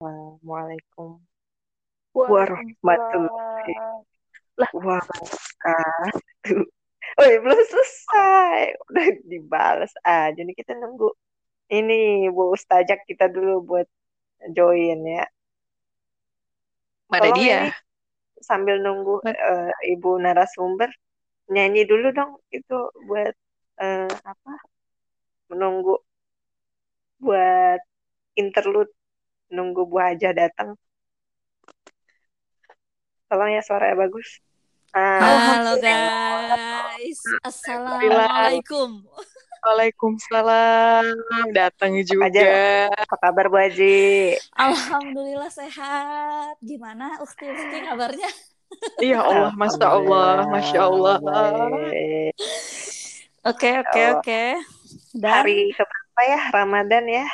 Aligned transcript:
Assalamualaikum 0.00 1.20
Waalaikumsalam. 2.16 2.32
warahmatullahi 2.32 3.74
Lah, 4.56 4.70
wabarakatuh. 4.72 6.64
Oh, 7.20 7.28
belum 7.44 7.60
selesai. 7.68 8.80
Udah 8.88 9.06
dibalas 9.28 9.92
aja 10.00 10.40
nih 10.40 10.56
kita 10.56 10.72
nunggu. 10.72 11.12
Ini 11.68 12.32
Bu 12.32 12.48
Ustajak 12.48 13.04
kita 13.04 13.28
dulu 13.28 13.60
buat 13.60 13.84
join 14.56 15.04
ya. 15.04 15.28
mana 17.12 17.28
Tolong 17.28 17.36
dia? 17.36 17.68
ini 17.68 17.70
sambil 18.40 18.80
nunggu 18.80 19.20
eh, 19.28 19.68
Ibu 19.84 20.16
narasumber 20.16 20.88
nyanyi 21.52 21.84
dulu 21.84 22.08
dong 22.16 22.40
itu 22.48 22.88
buat 23.04 23.36
eh, 23.84 24.08
apa? 24.08 24.52
Menunggu 25.52 26.00
buat 27.20 27.84
interlude 28.40 28.96
nunggu 29.50 29.82
Bu 29.84 29.98
Haja 29.98 30.30
datang. 30.30 30.78
Tolong 33.26 33.50
ya 33.50 33.62
suaranya 33.62 34.06
bagus. 34.06 34.42
Ah, 34.90 35.62
Halo 35.62 35.78
guys. 35.78 37.20
Assalamualaikum. 37.46 39.06
Waalaikumsalam. 39.60 41.04
Datang 41.52 41.94
juga. 42.02 42.26
Haja, 42.26 42.88
apa 42.90 43.16
kabar 43.20 43.46
Bu 43.46 43.60
Haji? 43.60 44.34
Alhamdulillah 44.56 45.52
sehat. 45.52 46.58
Gimana 46.64 47.20
Ukti 47.22 47.46
Ukti 47.46 47.78
kabarnya? 47.86 48.30
Iya 49.02 49.18
Allah, 49.18 49.50
Masya 49.58 49.86
Allah, 49.86 50.46
Masya 50.46 50.80
Allah. 50.86 51.18
Oke 53.42 53.70
oke 53.82 54.02
oke. 54.14 54.42
Dan 55.10 55.42
Hari 55.42 55.74
keberapa 55.74 56.20
ya 56.22 56.40
Ramadan 56.54 57.04
ya? 57.10 57.26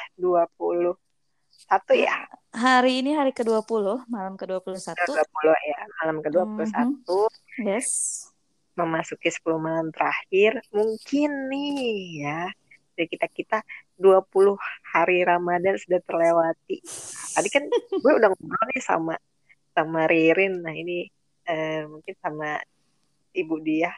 21 1.66 2.06
ya? 2.06 2.16
hari 2.56 3.04
ini 3.04 3.12
hari 3.12 3.36
ke-20, 3.36 4.08
malam 4.08 4.40
ke-21. 4.40 4.96
20 4.96 5.12
ya, 5.52 5.80
malam 6.00 6.24
ke-21 6.24 7.04
Yes. 7.60 7.88
memasuki 8.78 9.28
10 9.28 9.60
malam 9.60 9.92
terakhir. 9.92 10.64
Mungkin 10.72 11.52
nih 11.52 12.24
ya, 12.24 12.48
dari 12.96 13.08
kita-kita 13.12 13.60
20 14.00 14.56
hari 14.88 15.20
Ramadan 15.26 15.76
sudah 15.76 16.00
terlewati. 16.06 16.80
Tadi 17.36 17.48
kan 17.52 17.64
gue 17.92 18.12
udah 18.14 18.32
ngobrol 18.32 18.64
nih 18.72 18.84
sama 18.84 19.14
sama 19.76 20.08
Ririn. 20.08 20.64
Nah, 20.64 20.72
ini 20.72 21.04
eh, 21.44 21.84
mungkin 21.84 22.14
sama 22.20 22.56
ibu 23.36 23.60
dia. 23.60 23.92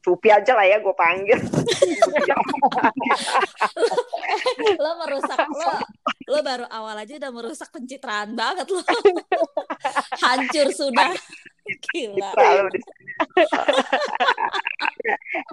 Supi 0.00 0.32
aja 0.32 0.56
lah 0.56 0.66
ya 0.66 0.82
gue 0.82 0.94
panggil. 0.96 1.36
Lo 4.82 4.90
merusak 5.04 5.44
lo 5.44 5.70
lo 6.30 6.38
baru 6.46 6.66
awal 6.70 6.94
aja 6.94 7.18
udah 7.18 7.32
merusak 7.34 7.74
pencitraan 7.74 8.38
banget 8.38 8.70
lo. 8.70 8.78
Hancur 10.22 10.70
sudah. 10.70 11.10
Gila. 11.90 12.30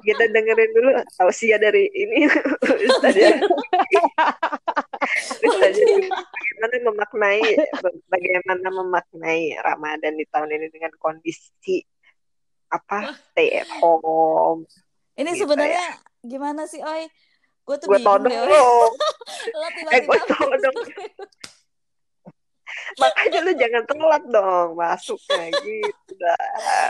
Kita 0.06 0.24
dengerin 0.34 0.72
dulu 0.74 0.90
tausiah 1.18 1.58
dari 1.58 1.90
ini 1.94 2.30
Ustaz 2.62 3.16
ya. 3.18 3.34
Ustaz 5.42 5.76
ya. 5.78 5.90
Bagaimana 6.58 6.76
memaknai 6.94 7.42
bagaimana 8.10 8.68
memaknai 8.70 9.58
Ramadan 9.62 10.14
di 10.18 10.26
tahun 10.30 10.50
ini 10.58 10.68
dengan 10.70 10.94
kondisi 11.02 11.82
apa 12.70 13.18
stay 13.34 13.62
at 13.66 13.70
home. 13.82 14.66
Ini 15.18 15.34
Gitu 15.34 15.50
sebenarnya 15.50 15.86
gimana 16.22 16.70
sih, 16.70 16.82
Oi? 16.82 17.10
Gue 17.68 17.76
tuh 17.76 17.88
Gue 17.90 18.00
bingung 18.00 18.24
todong 18.24 18.48
lo. 18.50 18.66
Eh 19.92 20.02
gue 20.02 20.20
todong. 20.26 20.76
Makanya 22.98 23.40
lu 23.42 23.52
jangan 23.54 23.84
telat 23.86 24.24
dong 24.26 24.70
masuknya 24.74 25.52
gitu 25.58 26.12
dah. 26.16 26.48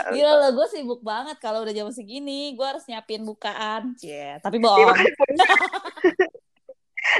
Gila 0.08 0.32
lo, 0.36 0.48
gue 0.54 0.66
sibuk 0.68 1.02
banget 1.02 1.36
kalau 1.38 1.60
udah 1.60 1.72
jam 1.72 1.90
segini. 1.90 2.54
Gue 2.54 2.62
harus 2.64 2.86
nyiapin 2.86 3.22
bukaan. 3.22 3.94
Cie, 3.94 4.38
tapi 4.38 4.58
Iya, 4.58 4.64
bohong. 4.64 4.86
makanya 4.86 5.46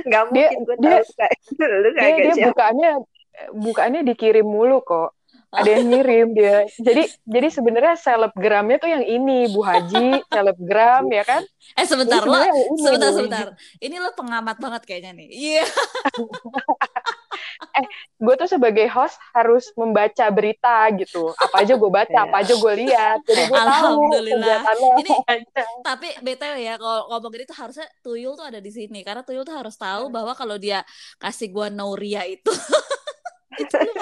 Gak 0.04 0.22
Dia- 0.30 0.50
mungkin 0.52 0.58
gue 0.64 0.76
dia- 0.78 1.00
tahu 1.00 1.16
kayak 1.16 1.38
lu 1.58 1.88
dia 1.90 2.30
dia 2.30 2.46
bukaannya 2.46 2.90
bukaannya 3.56 4.00
dikirim 4.04 4.44
mulu 4.44 4.78
kok 4.80 5.14
ada 5.58 5.68
yang 5.68 5.86
ngirim 5.88 6.28
dia 6.36 6.68
jadi 6.76 7.08
jadi 7.24 7.48
sebenarnya 7.48 7.94
selebgramnya 7.96 8.76
tuh 8.80 8.90
yang 8.92 9.04
ini 9.04 9.48
Bu 9.48 9.64
Haji 9.64 10.22
selebgram 10.28 11.08
ya 11.08 11.24
kan 11.24 11.42
Eh 11.76 11.84
sebentar 11.84 12.24
lo, 12.24 12.38
ini 12.40 12.80
sebentar 12.80 13.10
sebentar. 13.12 13.46
Ini 13.76 13.96
lo 14.00 14.10
pengamat 14.16 14.56
banget 14.56 14.82
kayaknya 14.88 15.12
nih. 15.12 15.28
Iya. 15.28 15.64
gue 18.18 18.34
tuh 18.34 18.50
sebagai 18.50 18.90
host 18.90 19.14
harus 19.30 19.70
membaca 19.78 20.26
berita 20.34 20.90
gitu 20.98 21.30
apa 21.38 21.62
aja 21.62 21.78
gue 21.78 21.90
baca 21.90 22.18
apa 22.26 22.42
aja 22.42 22.58
gue 22.58 22.74
lihat 22.82 23.22
jadi 23.22 23.46
gue 23.46 23.54
tahu 23.54 23.70
Alhamdulillah. 23.70 24.42
kegiatannya 24.42 24.90
Ini-. 24.98 25.18
Tapi 25.86 26.08
btw 26.26 26.56
ya 26.58 26.74
kalau 26.82 27.06
ngomong 27.14 27.30
gini 27.30 27.44
tuh 27.46 27.54
harusnya 27.54 27.86
Tuyul 28.02 28.34
tuh 28.34 28.46
ada 28.50 28.58
di 28.58 28.74
sini 28.74 29.06
karena 29.06 29.22
Tuyul 29.22 29.46
tuh 29.46 29.54
harus 29.54 29.78
tahu 29.78 30.10
bahwa 30.10 30.34
kalau 30.34 30.58
dia 30.58 30.82
kasih 31.22 31.54
gua 31.54 31.70
Nauria 31.70 32.26
itu 32.26 32.50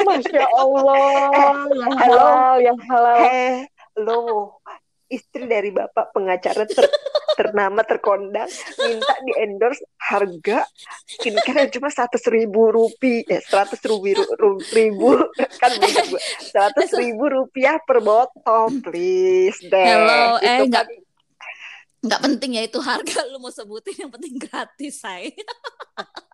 masya 0.02 0.44
Allah 0.46 1.30
yang 1.70 1.94
Halo. 1.96 2.18
halal 2.18 2.54
yang 2.60 2.78
halal 2.84 3.18
Eh, 3.22 3.56
lo 3.98 4.20
istri 5.06 5.46
dari 5.46 5.70
bapak 5.70 6.10
pengacara 6.10 6.66
ter- 6.66 6.90
ternama 7.32 7.80
terkondang 7.80 8.48
minta 8.80 9.14
di 9.20 9.32
endorse 9.38 9.84
harga 9.96 10.64
skincare 11.06 11.62
yang 11.62 11.70
cuma 11.70 11.88
seratus 11.88 12.24
ribu 12.26 12.68
rupiah, 12.68 13.38
seratus 13.40 13.78
ribu, 13.84 14.08
ru- 14.34 14.64
ribu 14.66 15.14
kan 15.56 15.70
seratus 16.42 16.90
ribu 16.92 17.24
rupiah 17.28 17.76
per 17.78 18.00
botol, 18.00 18.72
please 18.80 19.60
deh. 19.62 19.84
Hello, 19.84 20.40
eh, 20.40 20.58
Itu 20.58 20.64
nggak- 20.66 20.88
kan- 20.88 21.04
nggak 22.02 22.20
penting 22.22 22.50
ya 22.54 22.62
itu 22.62 22.78
harga 22.78 23.20
lu 23.26 23.38
mau 23.38 23.50
sebutin 23.50 23.94
yang 23.98 24.10
penting 24.10 24.38
gratis 24.38 24.96
say. 24.96 25.30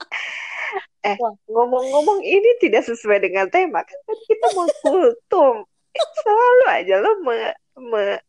eh 1.02 1.16
ngomong-ngomong 1.46 2.22
ini 2.22 2.58
tidak 2.58 2.82
sesuai 2.82 3.18
dengan 3.20 3.46
tema. 3.46 3.82
Kan 3.82 3.98
tadi 4.02 4.22
kita 4.26 4.46
mau 4.54 4.66
kultum 4.80 5.56
Eh, 5.92 6.06
selalu 6.24 6.64
aja 6.72 6.94
lo 6.98 7.20
me- 7.20 7.58
me- 7.76 8.22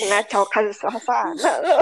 mengacaukan 0.00 0.72
suasana 0.72 1.52
lo. 1.60 1.76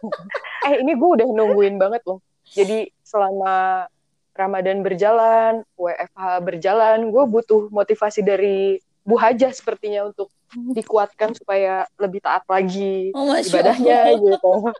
eh 0.70 0.78
ini 0.78 0.94
gue 0.94 1.08
udah 1.10 1.26
nungguin 1.26 1.74
banget 1.74 2.06
loh. 2.06 2.22
Jadi 2.46 2.86
selama 3.02 3.86
Ramadan 4.30 4.80
berjalan 4.80 5.66
WFH 5.74 6.22
berjalan 6.40 7.10
gue 7.10 7.24
butuh 7.26 7.66
motivasi 7.68 8.22
dari 8.22 8.78
Bu 9.02 9.18
Haja 9.18 9.50
sepertinya 9.50 10.06
untuk 10.06 10.30
dikuatkan 10.54 11.34
supaya 11.34 11.90
lebih 11.96 12.20
taat 12.20 12.46
lagi 12.46 13.10
Oh, 13.10 13.34
ibadahnya 13.34 14.14
gitu. 14.14 14.70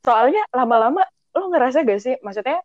Soalnya 0.00 0.44
lama-lama 0.50 1.00
lo 1.32 1.48
ngerasa 1.48 1.80
gak 1.80 1.96
sih? 1.98 2.14
Maksudnya 2.20 2.60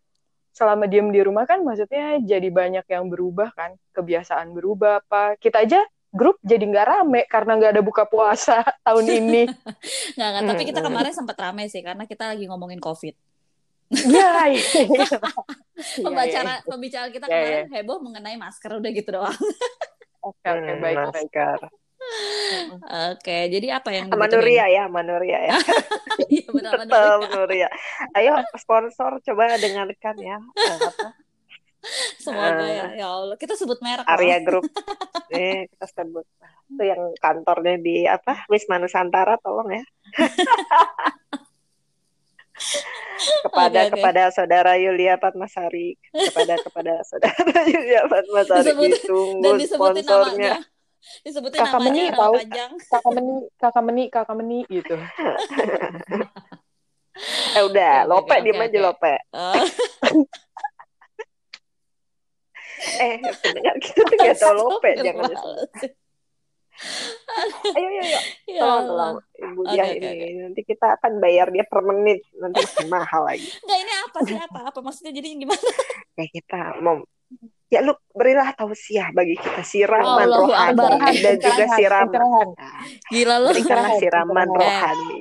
selama 0.51 0.85
diem 0.85 1.09
di 1.09 1.21
rumah 1.21 1.45
kan 1.45 1.61
maksudnya 1.61 2.19
jadi 2.19 2.49
banyak 2.49 2.85
yang 2.89 3.07
berubah 3.07 3.53
kan 3.53 3.77
kebiasaan 3.93 4.51
berubah 4.51 4.99
apa 5.05 5.37
kita 5.37 5.63
aja 5.63 5.79
grup 6.09 6.41
jadi 6.41 6.65
nggak 6.65 6.87
rame 6.89 7.21
karena 7.29 7.51
nggak 7.55 7.71
ada 7.77 7.83
buka 7.85 8.03
puasa 8.09 8.65
tahun 8.85 9.05
ini 9.07 9.43
Nggak, 10.17 10.29
nggak. 10.33 10.43
Tapi 10.49 10.63
kita 10.65 10.79
Hmm. 10.81 10.87
kemarin 10.89 11.13
sempat 11.13 11.37
rame 11.37 11.69
sih 11.69 11.81
karena 11.85 12.03
kita 12.09 12.33
lagi 12.33 12.49
ngomongin 12.49 12.81
COVID. 12.81 13.15
Iya, 13.89 14.29
iya. 14.53 14.63
Iya, 15.79 16.03
Pembicara, 16.03 16.59
iya. 16.59 16.67
pembicaraan 16.67 17.11
kita 17.15 17.25
kemarin 17.25 17.71
heboh 17.71 18.03
mengenai 18.03 18.35
masker 18.35 18.83
udah 18.83 18.91
gitu 18.91 19.09
doang. 19.15 19.39
Oke, 20.19 20.43
oke, 20.43 20.71
Hmm, 20.75 20.83
baik, 20.83 20.97
baik. 21.15 21.78
Oke, 23.13 23.37
jadi 23.47 23.67
apa 23.75 23.89
yang 23.91 24.07
Sama 24.07 24.25
digituin? 24.25 24.41
Nuria 24.41 24.65
ya, 24.67 24.83
sama 24.87 25.01
Nuria 25.01 25.39
ya. 25.45 25.55
Iya 26.29 26.45
benar 26.49 26.73
benar. 26.77 26.99
Tetap 27.17 27.31
Nuria. 27.31 27.69
Ayo 28.13 28.33
sponsor 28.55 29.17
coba 29.19 29.55
dengarkan 29.55 30.15
ya. 30.17 30.37
Eh, 30.37 30.77
apa? 30.77 31.09
Semoga 32.19 32.59
Eh. 32.61 32.75
ya. 32.75 32.85
Ya 32.99 33.07
Allah, 33.07 33.35
kita 33.35 33.55
sebut 33.55 33.79
merek. 33.79 34.03
Arya 34.05 34.37
Group. 34.41 34.65
Eh, 35.29 35.69
kita 35.69 35.85
sebut. 35.87 36.25
Itu 36.67 36.81
yang 36.81 37.13
kantornya 37.17 37.77
di 37.77 38.03
apa? 38.03 38.45
Wisma 38.47 38.77
Nusantara 38.77 39.37
tolong 39.37 39.69
ya. 39.71 39.83
kepada 43.39 43.87
oke. 43.87 43.91
kepada 43.93 44.23
saudara 44.31 44.75
Yulia 44.75 45.15
Fatmasari 45.15 45.95
kepada 46.11 46.59
kepada 46.59 46.99
saudara 47.03 47.39
Yulia 47.63 48.03
Fatmasari 48.03 48.63
Disebut- 48.65 48.91
ditunggu 48.99 49.51
sponsornya 49.63 50.03
namanya. 50.59 50.78
Disebutin 51.23 51.59
Kakak 51.59 51.79
namanya 51.79 51.91
Meni 51.91 52.03
tahu. 52.15 52.33
panjang. 52.35 52.71
kakak 52.79 53.11
meni, 53.15 53.33
kakak 53.59 53.83
meni, 53.85 54.03
kakak 54.11 54.35
meni 54.37 54.59
gitu. 54.69 54.95
eh 57.57 57.63
udah 57.67 57.93
Oke, 58.05 58.07
lope 58.07 58.31
oke, 58.31 58.43
diem 58.45 58.55
oke, 58.55 58.65
aja 58.69 58.79
lope 58.79 59.13
Oh, 59.35 59.59
eh 63.03 63.19
pendengar 63.43 63.75
kita 63.83 64.01
tuh 64.07 64.15
gak 64.15 64.39
tau 64.39 64.53
lope 64.55 64.89
jangan. 65.05 65.27
Ayo 67.75 67.85
ayo 67.85 68.01
ayo 68.01 68.19
Ya 68.49 68.61
tolong 68.61 68.85
tolong 68.87 69.15
ibu 69.35 69.61
Oke, 69.61 69.71
dia 69.71 69.83
oke, 69.83 69.95
ini 69.95 70.07
oke. 70.09 70.27
nanti 70.41 70.61
kita 70.63 70.87
akan 70.95 71.11
bayar 71.17 71.47
dia 71.49 71.63
per 71.63 71.81
menit 71.81 72.19
nanti 72.35 72.59
masih 72.59 72.87
mahal 72.87 73.21
lagi 73.23 73.47
Enggak 73.61 73.79
ini 73.79 73.93
apa 73.99 74.17
sih 74.23 74.37
apa? 74.37 74.59
Apa 74.67 74.79
maksudnya 74.79 75.11
jadi 75.11 75.27
gimana? 75.35 75.61
kayak 76.15 76.31
kita 76.33 76.59
mau 76.79 77.03
ya 77.69 77.79
lu 77.79 77.93
berilah 78.09 78.49
tausiah 78.51 79.13
bagi 79.13 79.37
kita 79.37 79.61
siraman 79.61 80.25
Allahu 80.25 80.49
rohani 80.49 80.73
Akbar. 80.73 81.13
dan 81.15 81.35
juga 81.37 81.63
siraman 81.69 82.47
Gila 83.07 83.35
lu. 83.37 83.47
berikanlah 83.47 83.61
Pencerahan, 83.85 84.01
siraman 84.01 84.47
rohani 84.49 85.13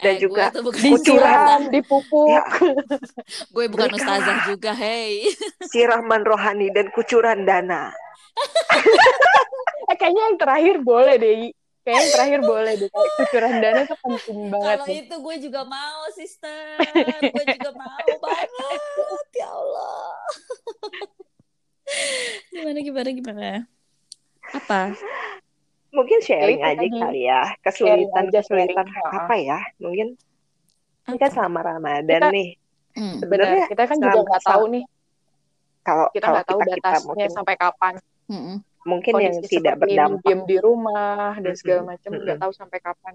dan 0.00 0.14
Eh, 0.16 0.16
juga 0.16 0.48
Kucuran. 0.48 1.68
Dipupuk. 1.68 2.32
ya, 2.32 2.40
gue 3.52 3.64
bukan 3.68 3.92
Berikanlah. 3.92 4.16
ustazah 4.16 4.38
juga, 4.48 4.72
hey. 4.72 5.28
siraman 5.68 6.24
rohani 6.24 6.72
dan 6.72 6.88
kucuran 6.88 7.44
dana 7.44 7.92
Eh, 9.90 9.96
kayaknya 9.98 10.22
yang 10.30 10.38
terakhir 10.38 10.74
boleh 10.80 11.14
deh. 11.18 11.50
Kayaknya 11.82 11.98
yang 11.98 12.12
terakhir 12.14 12.40
boleh 12.46 12.72
deh. 12.78 12.88
Kayak 12.88 13.10
kucuran 13.18 13.54
dana 13.58 13.80
tuh 13.82 13.98
penting 13.98 14.40
banget 14.46 14.66
Kalau 14.78 14.86
itu 14.86 15.14
gue 15.18 15.36
juga 15.42 15.60
mau, 15.66 16.00
sister. 16.14 16.78
Gue 17.34 17.44
juga 17.58 17.70
mau 17.74 17.98
banget. 18.22 18.48
Ya 19.34 19.48
Allah. 19.50 20.14
gimana, 22.54 22.78
gimana, 22.78 23.08
gimana? 23.10 23.50
Apa? 24.50 24.94
mungkin 25.90 26.22
sharing 26.22 26.62
aja 26.62 26.86
kali 26.86 27.26
ya 27.26 27.50
kesulitan 27.66 28.30
aja, 28.30 28.38
kesulitan 28.38 28.86
sharing. 28.86 29.10
apa 29.10 29.34
ya 29.34 29.58
mungkin 29.82 30.14
ini 31.10 31.18
kan 31.18 31.30
selama 31.34 31.66
Ramadan 31.66 32.06
Kita- 32.22 32.30
nih 32.30 32.48
Hmm. 32.90 33.18
sebenarnya 33.18 33.66
Benar, 33.66 33.70
kita 33.70 33.82
kan 33.86 33.96
juga 33.98 34.18
nggak 34.22 34.42
tahu 34.46 34.64
nih. 34.66 34.84
kalau 35.82 36.06
Kita 36.10 36.22
kalau 36.22 36.34
nggak 36.34 36.46
tahu 36.46 36.58
kita, 36.58 36.74
kita 36.74 36.86
batasnya 36.86 37.06
mungkin 37.06 37.28
sampai 37.30 37.54
kapan. 37.54 37.94
Mm-mm. 38.26 38.56
Mungkin 38.88 39.12
yang 39.20 39.36
tidak 39.44 39.76
berdampak. 39.76 40.24
diem 40.24 40.42
di 40.48 40.56
rumah 40.56 41.36
dan 41.36 41.52
segala 41.52 41.96
macam 41.96 42.16
nggak 42.16 42.40
tahu 42.40 42.52
sampai 42.56 42.78
kapan. 42.80 43.14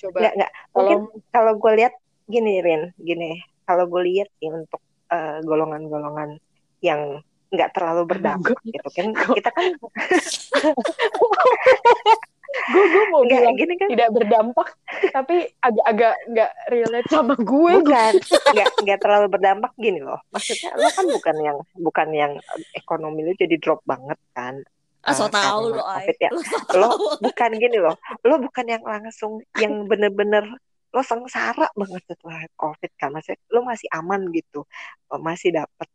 Coba 0.00 0.16
nggak 0.16 0.34
nggak. 0.36 0.52
mungkin 0.72 0.98
kalau 1.32 1.52
gue 1.60 1.72
lihat 1.76 1.94
gini 2.28 2.64
Rin 2.64 2.92
gini. 2.96 3.40
Kalau 3.66 3.90
gue 3.90 4.02
lihat 4.06 4.30
sih 4.38 4.48
untuk 4.48 4.80
eh, 5.10 5.42
golongan-golongan 5.42 6.38
yang 6.80 7.20
nggak 7.46 7.78
terlalu 7.78 8.10
berdampak 8.10 8.58
gitu 8.66 8.90
kan 8.90 9.14
kita 9.14 9.50
kan 9.54 9.70
gue 12.56 12.84
gue 12.88 13.04
mau 13.12 13.20
nggak 13.22 13.40
bilang 13.42 13.56
gini 13.58 13.74
kan 13.78 13.88
tidak 13.90 14.10
berdampak 14.12 14.68
tapi 15.12 15.36
agak-agak 15.62 16.14
nggak 16.30 16.52
relate 16.72 17.08
sama 17.10 17.34
gue 17.38 17.72
bukan 17.82 18.12
nggak 18.54 18.68
nggak 18.82 18.98
terlalu 19.00 19.26
berdampak 19.30 19.72
gini 19.78 20.00
loh. 20.02 20.20
Maksudnya 20.32 20.70
lo 20.76 20.88
kan 20.90 21.06
bukan 21.06 21.36
yang 21.42 21.58
bukan 21.76 22.08
yang 22.14 22.32
ekonomi 22.74 23.20
lo 23.26 23.32
jadi 23.36 23.56
drop 23.60 23.80
banget 23.84 24.18
kan. 24.32 24.60
Ah, 25.06 25.14
so 25.14 25.30
Eh, 25.30 25.30
tau 25.30 25.70
lo, 25.70 25.78
ya. 26.18 26.30
Lo 26.34 26.42
so 26.42 26.58
lo 26.74 26.88
tau. 26.90 27.22
bukan 27.22 27.50
gini 27.56 27.78
loh. 27.78 27.94
Lo 28.26 28.42
bukan 28.42 28.66
yang 28.66 28.82
langsung 28.82 29.38
yang 29.58 29.86
bener-bener 29.86 30.44
lo 30.90 31.02
sengsara 31.04 31.68
banget 31.76 32.02
setelah 32.08 32.42
covid 32.58 32.90
kan. 32.98 33.14
Maksudnya 33.14 33.38
lo 33.54 33.60
masih 33.62 33.88
aman 33.94 34.26
gitu. 34.34 34.66
Lo 35.12 35.16
masih 35.22 35.54
dapat 35.54 35.88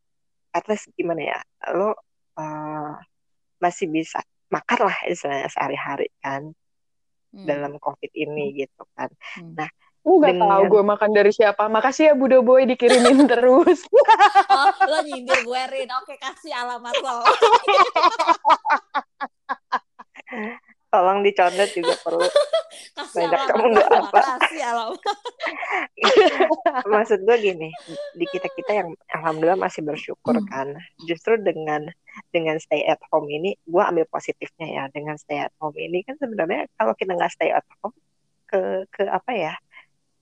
at 0.51 0.67
least 0.67 0.91
gimana 0.99 1.21
ya 1.23 1.39
lo 1.71 1.95
eh, 2.35 2.93
masih 3.61 3.87
bisa 3.87 4.19
makan 4.51 4.79
lah 4.83 4.97
istilahnya 5.07 5.47
sehari-hari 5.47 6.11
kan 6.19 6.51
Hmm. 7.31 7.47
dalam 7.47 7.79
covid 7.79 8.11
ini 8.11 8.59
gitu 8.59 8.83
kan 8.91 9.07
Hmm. 9.39 9.55
nah 9.55 9.71
gue 10.01 10.15
nggak 10.17 10.33
Dengan- 10.35 10.49
tahu 10.51 10.63
gue 10.67 10.83
makan 10.83 11.09
dari 11.13 11.31
siapa 11.31 11.65
makasih 11.65 12.03
ya 12.09 12.13
Budo 12.13 12.41
Boy 12.41 12.65
dikirimin 12.65 13.25
terus 13.31 13.85
Oh, 14.51 14.69
lo 14.83 14.99
nyindir 15.01 15.41
gue, 15.41 15.61
Rin. 15.69 15.89
Oke, 15.95 16.19
kasih 16.19 16.51
alamat 16.51 16.91
lo. 16.99 17.23
tolong 20.91 21.23
dicondet 21.23 21.71
juga 21.71 21.95
perlu 22.03 22.27
Kasih 22.91 23.23
Banyak 23.23 23.41
kamu 23.47 23.65
nggak 23.71 23.87
apa. 23.87 24.21
Kasih 24.35 24.61
maksud 26.93 27.19
gue 27.23 27.37
gini 27.39 27.69
di 28.17 28.25
kita 28.27 28.47
kita 28.51 28.71
yang 28.83 28.89
alhamdulillah 29.15 29.59
masih 29.59 29.81
bersyukur 29.85 30.33
Hmm. 30.35 30.47
kan 30.47 30.67
justru 31.07 31.39
dengan 31.39 31.87
dengan 32.33 32.57
stay 32.59 32.83
at 32.87 32.99
home 33.11 33.27
ini 33.31 33.55
gue 33.67 33.83
ambil 33.83 34.07
positifnya 34.11 34.67
ya 34.67 34.83
dengan 34.91 35.15
stay 35.19 35.39
at 35.39 35.53
home 35.59 35.75
ini 35.77 36.03
kan 36.03 36.19
sebenarnya 36.19 36.67
kalau 36.75 36.95
kita 36.95 37.15
nggak 37.15 37.31
stay 37.31 37.51
at 37.51 37.65
home 37.79 37.95
ke 38.47 38.87
ke 38.91 39.03
apa 39.07 39.31
ya 39.31 39.53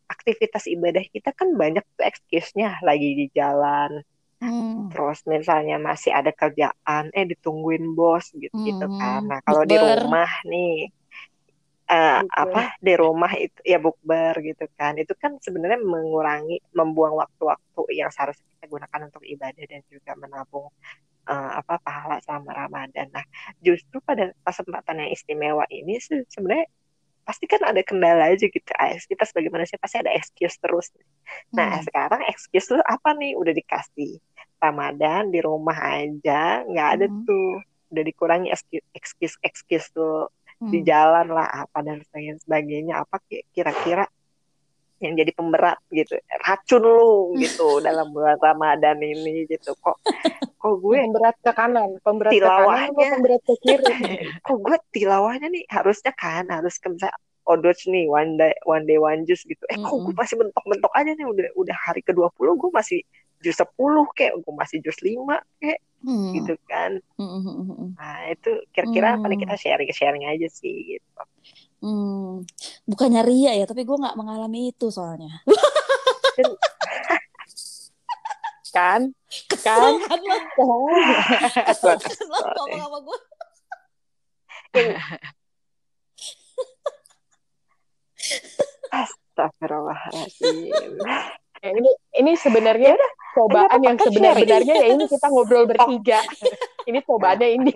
aktivitas 0.10 0.66
ibadah 0.70 1.06
kita 1.10 1.34
kan 1.34 1.54
banyak 1.54 1.86
tuh 1.98 2.06
excuse-nya 2.06 2.82
lagi 2.82 3.16
di 3.18 3.26
jalan 3.34 4.02
Hmm. 4.42 4.90
terus 4.92 5.20
misalnya 5.34 5.76
masih 5.90 6.12
ada 6.20 6.32
kerjaan 6.42 7.04
eh 7.18 7.26
ditungguin 7.32 7.84
bos 7.98 8.26
gitu 8.44 8.56
gitu 8.70 8.86
Hmm. 8.86 8.98
kan 9.00 9.20
nah 9.30 9.40
kalau 9.46 9.64
di 9.72 9.76
rumah 9.86 10.30
nih 10.52 10.70
Bukber. 12.16 12.30
apa 12.44 12.78
di 12.86 12.94
rumah 12.94 13.32
itu 13.34 13.60
ya 13.66 13.78
bukber 13.82 14.34
gitu 14.46 14.66
kan 14.78 14.94
itu 15.02 15.14
kan 15.18 15.32
sebenarnya 15.42 15.82
mengurangi 15.82 16.62
membuang 16.78 17.18
waktu-waktu 17.18 17.82
yang 17.98 18.10
seharusnya 18.14 18.46
kita 18.58 18.66
gunakan 18.70 19.02
untuk 19.10 19.24
ibadah 19.26 19.64
dan 19.66 19.82
juga 19.90 20.12
menabung 20.22 20.70
eh, 21.32 21.52
apa 21.62 21.76
pahala 21.86 22.18
selama 22.26 22.52
Ramadan 22.62 23.08
nah 23.16 23.26
justru 23.66 23.98
pada 24.06 24.34
kesempatan 24.46 24.96
yang 25.08 25.12
istimewa 25.16 25.66
ini 25.72 25.98
sebenarnya 26.30 26.68
pasti 27.28 27.46
kan 27.46 27.62
ada 27.72 27.82
kendala 27.86 28.34
aja 28.34 28.46
gitu 28.50 28.72
AS 28.76 29.06
kita 29.06 29.24
sebagai 29.30 29.54
manusia 29.54 29.78
pasti 29.78 30.02
ada 30.02 30.12
excuse 30.18 30.58
terus 30.62 30.90
nah 31.58 31.72
Hmm. 31.72 31.84
sekarang 31.86 32.22
excuse 32.32 32.68
lu 32.74 32.82
apa 32.86 33.10
nih 33.20 33.38
udah 33.38 33.54
dikasih 33.54 34.18
Ramadan 34.60 35.32
di 35.32 35.40
rumah 35.40 35.76
aja 35.96 36.62
nggak 36.64 36.90
ada 36.94 37.06
Hmm. 37.08 37.24
tuh 37.24 37.48
udah 37.90 38.04
dikurangi 38.06 38.48
excuse 38.94 39.36
excuse 39.42 39.88
tuh 39.90 40.30
di 40.62 40.80
Hmm. 40.80 40.86
jalan 40.86 41.28
lah 41.32 41.48
apa 41.64 41.80
dan 41.82 42.04
sebagainya 42.04 42.36
sebagainya 42.40 42.94
apa 43.00 43.16
ki- 43.26 43.48
kira-kira 43.50 44.04
yang 45.00 45.16
jadi 45.16 45.32
pemberat 45.32 45.80
gitu 45.90 46.20
racun 46.44 46.84
lu 46.84 47.02
gitu 47.40 47.80
dalam 47.88 48.12
bulan 48.12 48.36
Ramadan 48.36 49.00
ini 49.00 49.48
gitu 49.48 49.72
kok 49.80 49.96
kok 50.60 50.74
gue 50.78 51.00
pemberat 51.00 51.40
ke 51.40 51.52
kanan 51.56 51.96
pemberat 52.04 52.36
ke 52.36 52.36
kanan 52.36 52.92
Tilawahnya. 52.92 53.10
pemberat 53.16 53.42
ke 53.48 53.56
kiri 53.64 53.88
kok 54.46 54.58
gue 54.60 54.76
tilawahnya 54.92 55.48
nih 55.48 55.64
harusnya 55.72 56.12
kan 56.12 56.44
harus 56.52 56.76
ke 56.76 56.92
misalnya 56.92 57.16
Odoch 57.48 57.82
nih 57.88 58.06
one 58.06 58.36
day 58.36 58.52
one 58.62 58.84
day 58.84 59.00
one 59.00 59.24
juice 59.24 59.48
gitu 59.48 59.64
eh 59.72 59.80
kok 59.80 59.96
gue 59.96 60.14
masih 60.14 60.36
mentok-mentok 60.36 60.92
aja 60.92 61.12
nih 61.16 61.24
udah 61.26 61.48
udah 61.56 61.78
hari 61.80 62.04
ke 62.04 62.12
20 62.12 62.60
gue 62.60 62.70
masih 62.70 63.00
jus 63.40 63.56
10 63.56 63.68
kayak 64.12 64.34
gue 64.38 64.54
masih 64.54 64.78
jus 64.80 65.00
5 65.00 65.40
kayak 65.58 65.80
Hmm. 66.00 66.32
gitu 66.32 66.56
kan 66.64 66.96
Hmm, 67.20 67.44
hmm, 67.44 67.56
hmm, 67.68 67.90
nah 68.00 68.24
itu 68.32 68.56
kira-kira 68.72 69.20
apa 69.20 69.28
nih 69.28 69.36
Hmm. 69.36 69.44
kita 69.44 69.56
sharing 69.60 69.92
sharing 69.92 70.24
aja 70.26 70.48
sih 70.48 70.96
gitu 70.96 71.08
Hmm. 71.80 72.44
Bukannya 72.84 73.24
ria 73.24 73.56
ya, 73.56 73.64
tapi 73.64 73.88
gue 73.88 73.96
nggak 73.96 74.16
mengalami 74.16 74.72
itu 74.72 74.92
soalnya. 74.92 75.40
kan 78.76 79.12
Kesel 79.52 79.96
kan 80.04 80.20
kan 80.20 80.42
lo, 80.60 80.92
kesel 81.68 81.96
kan 81.96 82.12
lo 82.32 82.38
ngomong 82.68 82.80
sama 82.84 83.00
gue. 83.00 83.20
Astagfirullahaladzim 89.60 90.94
Ya, 91.60 91.70
ini 91.76 91.92
ini 92.16 92.32
sebenarnya 92.40 92.96
cobaan 93.36 93.80
yang 93.84 94.00
sebenar-benarnya 94.00 94.76
ya 94.80 94.88
ini 94.96 95.06
kita 95.06 95.28
ngobrol 95.28 95.68
bertiga. 95.68 96.24
Ini 96.88 97.00
cobaannya 97.04 97.48
ini. 97.60 97.74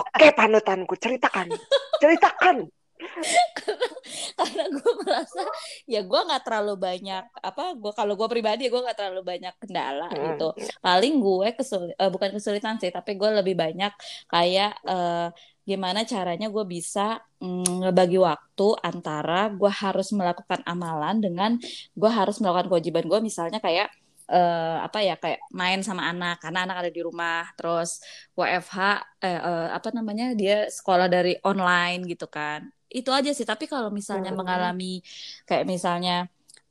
Oke 0.00 0.30
panutanku 0.32 0.94
ceritakan. 0.96 1.50
Ceritakan 1.98 2.70
Karena 4.38 4.64
gue 4.70 4.92
merasa 5.04 5.42
ya 5.84 6.00
gue 6.02 6.20
nggak 6.26 6.42
terlalu 6.46 6.74
banyak 6.78 7.24
apa 7.40 7.64
gue 7.76 7.92
kalau 7.92 8.14
gue 8.16 8.28
pribadi 8.30 8.66
gue 8.72 8.80
nggak 8.80 8.98
terlalu 8.98 9.22
banyak 9.26 9.54
kendala 9.60 10.08
Hmm. 10.10 10.34
gitu. 10.34 10.48
Paling 10.80 11.14
gue 11.20 11.48
kesulitan 11.54 12.08
bukan 12.10 12.30
kesulitan 12.36 12.74
sih, 12.80 12.90
tapi 12.90 13.14
gue 13.14 13.30
lebih 13.30 13.54
banyak 13.54 13.92
kayak 14.26 14.72
eh, 14.86 15.28
gimana 15.62 16.02
caranya 16.02 16.50
gue 16.50 16.64
bisa 16.66 17.20
mm, 17.38 17.86
ngebagi 17.86 18.18
waktu 18.18 18.66
antara 18.82 19.52
gue 19.54 19.70
harus 19.70 20.10
melakukan 20.10 20.60
amalan 20.66 21.22
dengan 21.22 21.50
gue 21.94 22.10
harus 22.10 22.42
melakukan 22.42 22.66
kewajiban 22.72 23.06
gue 23.06 23.20
misalnya 23.22 23.62
kayak 23.62 23.86
eh, 24.26 24.76
apa 24.82 24.98
ya 25.04 25.14
kayak 25.20 25.38
main 25.54 25.78
sama 25.86 26.10
anak 26.10 26.42
karena 26.42 26.66
anak 26.66 26.76
ada 26.86 26.90
di 26.90 27.00
rumah 27.04 27.46
terus 27.54 28.02
WFH 28.34 28.76
eh, 29.22 29.38
eh, 29.38 29.68
apa 29.70 29.88
namanya 29.94 30.34
dia 30.34 30.66
sekolah 30.66 31.06
dari 31.06 31.38
online 31.46 32.02
gitu 32.08 32.26
kan 32.26 32.66
itu 32.90 33.10
aja 33.14 33.30
sih 33.38 33.46
tapi 33.46 33.64
kalau 33.70 33.88
misalnya 33.94 34.30
Hmm. 34.30 34.38
mengalami 34.40 35.02
kayak 35.48 35.64
misalnya 35.68 36.26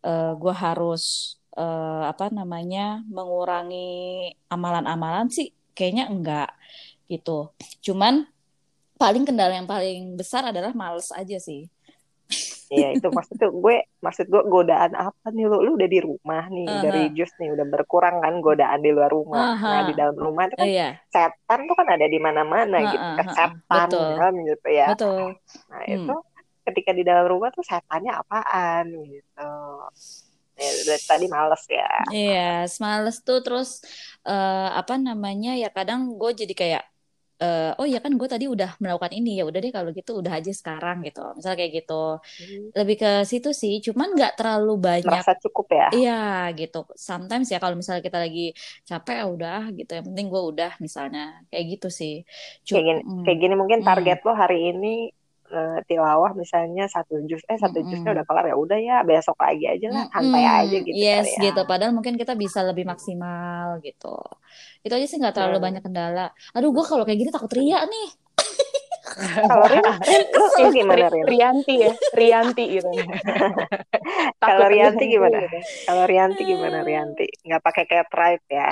eh, 0.06 0.32
gue 0.42 0.54
harus 0.66 1.04
eh, 1.58 2.04
apa 2.12 2.26
namanya 2.32 3.04
mengurangi 3.08 3.78
amalan-amalan 4.54 5.28
sih 5.32 5.48
kayaknya 5.76 6.04
enggak 6.12 6.50
gitu 7.12 7.52
cuman 7.86 8.28
paling 9.02 9.24
kendala 9.28 9.54
yang 9.56 9.70
paling 9.70 10.20
besar 10.20 10.44
adalah 10.52 10.72
males 10.76 11.10
aja 11.16 11.38
sih 11.40 11.72
Iya 12.70 12.94
itu 12.94 13.08
maksud 13.10 13.36
tuh 13.42 13.50
gue 13.50 13.82
maksud 14.06 14.30
gue 14.30 14.42
godaan 14.46 14.94
apa 14.94 15.34
nih 15.34 15.50
lu 15.50 15.58
lu 15.66 15.72
udah 15.74 15.90
di 15.90 16.00
rumah 16.06 16.46
nih 16.54 16.70
Aha. 16.70 16.84
dari 16.86 17.02
jus 17.18 17.32
nih 17.42 17.50
udah 17.58 17.66
berkurang 17.66 18.22
kan 18.22 18.34
godaan 18.46 18.80
di 18.86 18.94
luar 18.94 19.10
rumah 19.10 19.58
Aha. 19.58 19.70
nah 19.74 19.82
di 19.90 19.94
dalam 19.98 20.14
rumah 20.14 20.46
itu 20.46 20.54
kan 20.54 20.70
iya 20.70 20.90
setan 21.10 21.60
tuh 21.66 21.74
kan 21.74 21.88
ada 21.90 22.06
di 22.06 22.20
mana-mana 22.22 22.78
Ha, 22.78 22.92
gitu 22.94 23.02
ha, 23.02 23.18
kan 23.18 23.26
ha, 23.26 23.34
ha. 23.34 23.38
setan 23.42 23.88
Betul. 23.90 24.10
kan 24.22 24.34
gitu 24.46 24.68
ya 24.70 24.88
betul 24.94 25.22
nah 25.74 25.82
Hmm. 25.82 25.96
itu 25.98 26.14
ketika 26.70 26.92
di 26.94 27.02
dalam 27.02 27.26
rumah 27.26 27.50
tuh 27.50 27.66
setannya 27.66 28.12
apaan 28.14 28.86
gitu 28.94 29.50
Ya, 30.60 30.72
dari 30.84 31.00
tadi 31.08 31.26
males 31.32 31.64
ya. 31.72 31.88
Iya, 32.12 32.68
males 32.84 33.24
tuh 33.24 33.40
terus 33.40 33.80
eh, 34.28 34.70
apa 34.76 35.00
namanya 35.00 35.56
ya 35.56 35.72
kadang 35.72 36.20
gue 36.20 36.32
jadi 36.36 36.52
kayak 36.52 36.84
eh, 37.44 37.62
oh 37.80 37.88
ya 37.94 37.98
kan 38.04 38.12
gue 38.20 38.28
tadi 38.34 38.46
udah 38.56 38.70
melakukan 38.82 39.14
ini 39.18 39.30
ya 39.40 39.44
udah 39.50 39.60
deh 39.64 39.72
kalau 39.78 39.90
gitu 39.98 40.12
udah 40.22 40.34
aja 40.40 40.52
sekarang 40.60 40.96
gitu. 41.08 41.20
Misal 41.38 41.54
kayak 41.60 41.72
gitu. 41.78 41.94
Lebih 42.78 42.96
ke 43.02 43.10
situ 43.32 43.50
sih, 43.62 43.74
cuman 43.88 44.08
nggak 44.16 44.32
terlalu 44.40 44.72
banyak. 44.90 45.24
Merasa 45.24 45.32
cukup 45.44 45.68
ya. 45.76 45.90
Iya 45.96 46.12
gitu. 46.60 46.78
Sometimes 47.10 47.48
ya 47.54 47.58
kalau 47.64 47.76
misalnya 47.80 48.04
kita 48.08 48.20
lagi 48.26 48.42
capek 48.90 49.16
ya 49.22 49.26
udah 49.36 49.58
gitu. 49.78 49.90
Yang 49.98 50.06
penting 50.10 50.28
gue 50.34 50.42
udah 50.52 50.70
misalnya 50.86 51.22
kayak 51.50 51.66
gitu 51.74 51.88
sih. 52.00 52.14
Cu- 52.68 52.74
Kayak 52.74 52.86
gini, 52.88 53.02
mm, 53.10 53.26
kayak 53.26 53.38
gini 53.44 53.54
mungkin 53.62 53.80
mm, 53.82 53.88
target 53.88 54.18
lo 54.26 54.32
hari 54.42 54.58
ini 54.74 54.88
eh, 55.50 55.80
tilawah 55.86 56.32
misalnya 56.34 56.86
satu 56.86 57.20
juz 57.26 57.42
eh 57.46 57.58
satu 57.58 57.82
juznya 57.82 58.06
mm-mm. 58.06 58.16
udah 58.16 58.26
kelar 58.26 58.46
ya 58.48 58.56
udah 58.56 58.80
ya 58.80 58.98
besok 59.04 59.38
lagi 59.42 59.66
aja 59.66 59.88
lah 59.90 60.06
santai 60.10 60.44
Mm-mm. 60.46 60.60
aja 60.64 60.78
gitu 60.86 60.96
Yes 60.96 61.28
ya. 61.36 61.50
gitu. 61.50 61.62
Padahal 61.66 61.92
mungkin 61.92 62.16
kita 62.16 62.34
bisa 62.34 62.62
lebih 62.62 62.86
maksimal 62.86 63.82
gitu. 63.82 64.16
Itu 64.82 64.94
aja 64.94 65.06
sih 65.06 65.18
nggak 65.18 65.36
terlalu 65.36 65.58
Hmm. 65.60 65.66
banyak 65.74 65.84
kendala. 65.84 66.26
Aduh, 66.54 66.70
gue 66.72 66.86
kalau 66.86 67.04
kayak 67.04 67.20
gini 67.20 67.32
takut 67.34 67.52
ria 67.52 67.82
nih. 67.84 68.10
Kalau 69.42 69.66
Rin, 69.66 69.82
Rin, 70.06 70.24
lu, 70.38 70.46
lu 70.62 70.68
gimana 70.70 71.10
Rin? 71.10 71.26
Rianti 71.26 71.76
ya, 71.82 71.94
Rianti 72.14 72.64
gitu. 72.78 72.88
Kalau 74.46 74.68
Takut 74.70 74.70
Rianti 74.70 75.04
gimana? 75.10 75.38
gitu. 75.42 75.58
Kalau 75.84 76.04
Rianti 76.06 76.42
gimana 76.46 76.78
Rianti? 76.86 77.26
Nggak 77.42 77.62
pakai 77.66 77.84
Catrice 77.90 78.46
ya? 78.54 78.70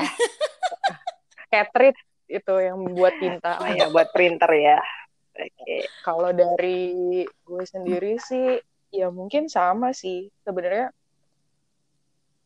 Catrit 1.49 1.95
itu 2.27 2.53
yang 2.59 2.77
buat 2.93 3.15
tinta. 3.17 3.57
Oh 3.63 3.69
ya 3.71 3.87
buat 3.89 4.11
printer 4.11 4.51
ya. 4.53 4.77
Oke. 5.37 5.85
Kalau 6.01 6.33
dari 6.33 7.23
gue 7.29 7.63
sendiri 7.63 8.17
sih, 8.17 8.57
ya 8.89 9.13
mungkin 9.13 9.45
sama 9.47 9.93
sih. 9.93 10.33
Sebenarnya 10.41 10.89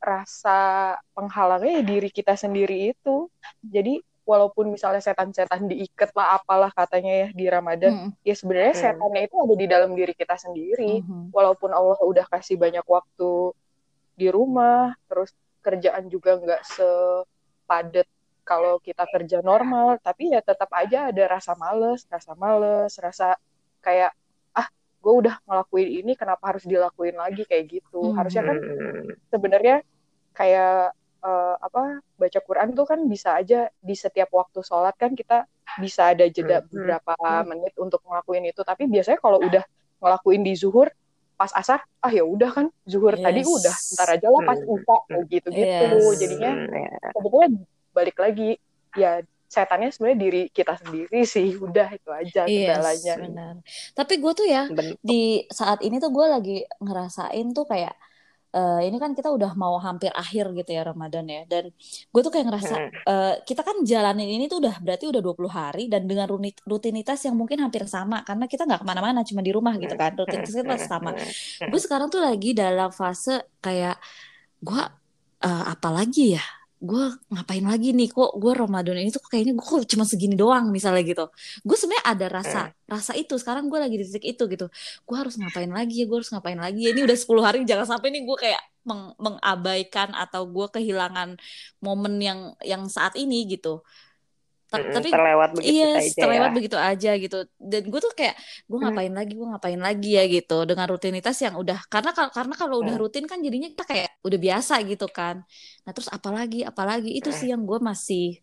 rasa 0.02 0.98
penghalangnya 1.14 1.80
ya 1.80 1.84
diri 1.86 2.10
kita 2.10 2.34
sendiri 2.34 2.92
itu. 2.92 3.30
Jadi 3.62 4.02
walaupun 4.26 4.74
misalnya 4.74 5.02
setan-setan 5.02 5.70
diikat 5.70 6.14
lah 6.18 6.42
apalah 6.42 6.72
katanya 6.74 7.26
ya 7.26 7.28
di 7.34 7.46
Ramadan, 7.50 7.94
Mm, 7.94 8.10
ya 8.26 8.34
sebenarnya 8.38 8.74
Hmm. 8.74 8.84
setannya 8.86 9.22
itu 9.28 9.36
ada 9.38 9.56
di 9.58 9.66
dalam 9.70 9.92
diri 9.94 10.14
kita 10.14 10.36
sendiri. 10.38 11.02
mhm. 11.02 11.30
Walaupun 11.34 11.70
Allah 11.74 11.98
udah 12.02 12.26
kasih 12.30 12.58
banyak 12.58 12.86
waktu 12.86 13.54
di 14.18 14.28
rumah, 14.30 14.94
terus 15.10 15.34
kerjaan 15.62 16.10
juga 16.10 16.38
nggak 16.42 16.62
sepadat 16.66 18.08
kalau 18.52 18.84
kita 18.84 19.08
kerja 19.08 19.40
normal, 19.40 19.96
tapi 20.04 20.36
ya 20.36 20.44
tetap 20.44 20.68
aja 20.76 21.08
ada 21.08 21.24
rasa 21.32 21.56
males, 21.56 22.04
rasa 22.12 22.36
males, 22.36 22.92
rasa 23.00 23.40
kayak 23.80 24.12
ah 24.52 24.68
gue 25.00 25.14
udah 25.24 25.40
ngelakuin 25.48 26.04
ini 26.04 26.20
kenapa 26.20 26.52
harus 26.52 26.68
dilakuin 26.68 27.16
lagi 27.16 27.48
kayak 27.48 27.80
gitu. 27.80 28.12
Hmm. 28.12 28.16
Harusnya 28.20 28.44
kan 28.44 28.58
Hmm. 28.60 29.08
sebenarnya 29.32 29.76
kayak 30.36 30.92
eh, 31.22 31.56
apa 31.62 32.02
baca 32.18 32.40
Quran 32.42 32.74
tuh 32.74 32.90
kan 32.90 33.00
bisa 33.06 33.38
aja 33.38 33.70
di 33.78 33.94
setiap 33.94 34.34
waktu 34.34 34.66
sholat 34.66 34.98
kan 34.98 35.14
kita 35.14 35.46
bisa 35.78 36.12
ada 36.12 36.26
jeda 36.28 36.60
Hmm. 36.60 36.68
beberapa 36.68 37.14
Hmm. 37.16 37.46
menit 37.48 37.78
untuk 37.80 38.02
ngelakuin 38.04 38.50
itu. 38.50 38.66
Tapi 38.66 38.90
biasanya 38.90 39.22
kalau 39.22 39.40
udah 39.40 39.64
ngelakuin 40.02 40.42
di 40.42 40.58
zuhur 40.58 40.90
pas 41.38 41.54
asar, 41.54 41.82
ah 42.02 42.10
ya 42.10 42.26
udah 42.26 42.50
kan 42.52 42.68
zuhur 42.86 43.14
tadi 43.16 43.42
Yes. 43.42 43.54
udah, 43.54 43.76
ntar 43.96 44.08
aja 44.14 44.28
lah 44.30 44.42
pas 44.44 44.58
Hmm. 44.60 44.74
isya 44.76 44.98
kayak 45.08 45.26
gitu-gitu. 45.30 45.86
Yes. 46.10 46.18
Jadinya 46.20 46.52
Hmm, 46.58 46.74
ya. 46.74 47.10
sebetulnya 47.14 47.50
balik 47.92 48.18
lagi. 48.18 48.58
Ya 48.94 49.20
setannya 49.46 49.92
sebenarnya 49.92 50.20
diri 50.20 50.42
kita 50.48 50.80
sendiri 50.80 51.22
sih. 51.24 51.56
Udah 51.56 51.92
itu 51.92 52.08
aja 52.08 52.48
Yes, 52.48 52.72
kendalanya. 52.72 53.14
benar. 53.20 53.54
Tapi 53.94 54.14
gue 54.18 54.32
tuh 54.32 54.48
ya 54.48 54.64
Ben- 54.68 54.96
di 55.00 55.24
saat 55.48 55.80
ini 55.82 55.98
tuh 55.98 56.08
gue 56.10 56.26
lagi 56.26 56.58
ngerasain 56.80 57.52
tuh 57.52 57.64
kayak 57.66 57.96
eh, 58.52 58.84
ini 58.84 59.00
kan 59.00 59.16
kita 59.16 59.32
udah 59.32 59.56
mau 59.56 59.80
hampir 59.80 60.12
akhir 60.12 60.52
gitu 60.52 60.72
ya 60.72 60.84
Ramadan 60.84 61.24
ya. 61.24 61.48
Dan 61.48 61.72
gue 62.08 62.22
tuh 62.22 62.28
kayak 62.28 62.52
ngerasa 62.52 62.76
Hmm. 62.76 62.92
eh, 62.92 63.36
kita 63.44 63.64
kan 63.64 63.80
jalanin 63.82 64.28
ini 64.28 64.48
tuh 64.48 64.60
udah 64.60 64.76
berarti 64.80 65.08
udah 65.08 65.20
20 65.20 65.48
hari 65.48 65.88
dan 65.88 66.04
dengan 66.04 66.28
rutinitas 66.68 67.24
yang 67.24 67.40
mungkin 67.40 67.64
hampir 67.64 67.88
sama 67.88 68.24
karena 68.24 68.48
kita 68.48 68.68
nggak 68.68 68.84
ke 68.84 68.88
mana-mana 68.88 69.24
cuma 69.24 69.40
di 69.40 69.52
rumah 69.52 69.80
gitu 69.80 69.96
kan. 69.96 70.16
Rutinitas 70.16 70.52
kita 70.52 70.76
sama 70.80 71.16
gue 71.64 71.80
sekarang 71.80 72.08
tuh 72.08 72.20
lagi 72.20 72.52
dalam 72.52 72.92
fase 72.92 73.40
kayak 73.60 73.96
gue 74.60 74.84
eh, 75.42 75.64
apa 75.72 75.88
lagi 75.88 76.36
ya 76.36 76.44
gue 76.90 77.04
ngapain 77.32 77.66
lagi 77.72 77.88
nih? 77.98 78.08
Kok 78.16 78.30
gue 78.42 78.52
Ramadan 78.62 78.98
ini 79.02 79.10
tuh 79.16 79.22
kayaknya 79.32 79.54
gue 79.58 79.66
kok 79.70 79.86
cuma 79.94 80.04
segini 80.12 80.36
doang 80.42 80.66
misalnya 80.76 81.02
gitu. 81.12 81.24
Gue 81.68 81.76
sebenarnya 81.80 82.06
ada 82.14 82.26
rasa 82.38 82.60
rasa 82.94 83.12
itu. 83.22 83.34
Sekarang 83.42 83.64
gue 83.72 83.80
lagi 83.84 83.96
di 84.02 84.06
titik 84.10 84.26
itu 84.34 84.44
gitu. 84.54 84.66
Gue 85.08 85.16
harus 85.22 85.34
ngapain 85.40 85.70
lagi 85.78 85.94
ya? 86.02 86.06
Gue 86.10 86.18
harus 86.20 86.32
ngapain 86.34 86.60
lagi 86.66 86.80
ya? 86.86 86.90
Ini 86.94 87.02
udah 87.08 87.18
10 87.22 87.44
hari 87.46 87.58
jangan 87.70 87.86
sampai 87.92 88.08
nih 88.14 88.22
gue 88.28 88.38
kayak 88.44 88.62
meng- 88.90 89.14
mengabaikan 89.26 90.10
atau 90.18 90.42
gue 90.50 90.66
kehilangan 90.76 91.30
momen 91.86 92.14
yang 92.28 92.40
yang 92.66 92.84
saat 92.90 93.14
ini 93.22 93.36
gitu 93.54 93.86
Mm-mm, 94.72 94.96
tapi 94.96 95.10
terlewat 95.12 95.50
begitu 95.52 95.72
Iya, 95.76 95.88
saja 96.00 96.22
terlewat 96.24 96.50
ya. 96.50 96.56
begitu 96.56 96.78
aja 96.80 97.12
gitu. 97.20 97.38
Dan 97.60 97.82
gue 97.92 98.00
tuh 98.00 98.14
kayak 98.16 98.36
gue 98.66 98.78
ngapain 98.80 99.12
lagi, 99.12 99.32
gue 99.36 99.48
ngapain 99.52 99.82
lagi 99.82 100.10
ya 100.16 100.24
gitu 100.32 100.58
dengan 100.64 100.88
rutinitas 100.88 101.36
yang 101.44 101.56
udah 101.60 101.80
karena 101.92 102.12
karena 102.16 102.56
kalau 102.56 102.76
udah 102.80 102.96
Hmm. 102.96 103.04
rutin 103.04 103.26
kan 103.28 103.44
jadinya 103.44 103.68
kita 103.68 103.84
kayak 103.84 104.10
udah 104.24 104.40
biasa 104.40 104.74
gitu 104.88 105.06
kan. 105.12 105.44
Nah 105.84 105.92
terus 105.92 106.08
apalagi 106.08 106.64
apalagi 106.64 107.12
itu 107.12 107.30
sih 107.30 107.52
yang 107.52 107.68
gue 107.68 107.80
masih 107.84 108.40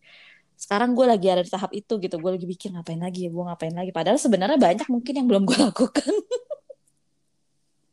sekarang 0.58 0.92
gue 0.92 1.06
lagi 1.06 1.26
ada 1.32 1.40
di 1.40 1.48
tahap 1.48 1.72
itu 1.72 1.92
gitu. 1.96 2.14
Gue 2.20 2.36
lagi 2.36 2.44
pikir 2.44 2.68
ngapain 2.76 3.00
lagi 3.00 3.18
ya, 3.24 3.30
gue 3.32 3.44
ngapain 3.48 3.72
lagi. 3.72 3.90
Padahal 3.94 4.18
sebenarnya 4.20 4.58
banyak 4.60 4.88
mungkin 4.92 5.12
yang 5.16 5.26
belum 5.30 5.42
gue 5.48 5.58
lakukan. 5.72 6.12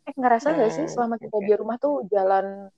Eh, 0.06 0.13
ngerasa 0.13 0.48
nggak 0.54 0.72
sih 0.75 0.86
Hmm. 0.86 0.92
selama 0.92 1.15
kita 1.18 1.38
di 1.42 1.54
rumah 1.56 1.77
tuh 1.80 2.06
jalan 2.13 2.70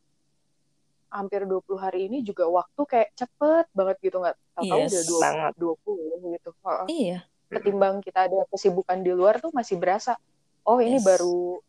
hampir 1.09 1.41
20 1.41 1.61
hari 1.77 2.05
ini 2.05 2.19
juga 2.19 2.45
waktu 2.45 2.81
kayak 2.81 3.09
cepet 3.13 3.65
banget 3.71 3.97
gitu 4.01 4.17
nggak 4.17 4.35
tahu 4.53 4.65
Yes. 4.67 4.89
udah 4.89 5.03
dua- 5.03 5.23
Banget. 5.23 5.53
20 5.55 6.33
gitu. 6.33 6.49
Heeh. 6.61 6.85
iya. 6.89 7.17
Ketimbang 7.47 7.95
kita 7.99 8.27
ada 8.27 8.43
kesibukan 8.47 8.99
di 8.99 9.11
luar 9.11 9.37
tuh 9.37 9.51
masih 9.51 9.75
berasa 9.75 10.19
oh 10.61 10.77
ini 10.77 10.99
Yes. 10.99 11.05
baru 11.05 11.63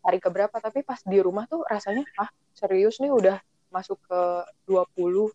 hari 0.00 0.18
keberapa 0.18 0.56
tapi 0.56 0.80
pas 0.80 0.98
di 1.00 1.18
rumah 1.18 1.44
tuh 1.44 1.60
rasanya 1.62 2.06
ah 2.16 2.30
serius 2.52 2.96
nih 2.98 3.10
udah 3.10 3.36
masuk 3.68 3.98
ke 4.00 4.20
20 4.64 5.34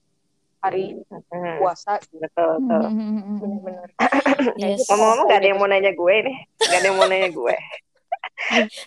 hari 0.57 0.97
Hmm, 1.05 1.59
puasa 1.59 2.01
betul 2.09 2.57
betul. 2.57 2.81
bener-bener 3.37 3.89
Yes. 4.55 4.87
Ngomong-ngomong 4.87 5.27
gak 5.27 5.37
ada 5.37 5.47
yang 5.47 5.59
mau 5.59 5.67
nanya 5.67 5.91
gue 5.91 6.15
nih, 6.21 6.37
gak 6.57 6.77
ada 6.77 6.87
yang 6.87 6.97
mau 6.97 7.05
nanya 7.05 7.29
gue. 7.29 7.55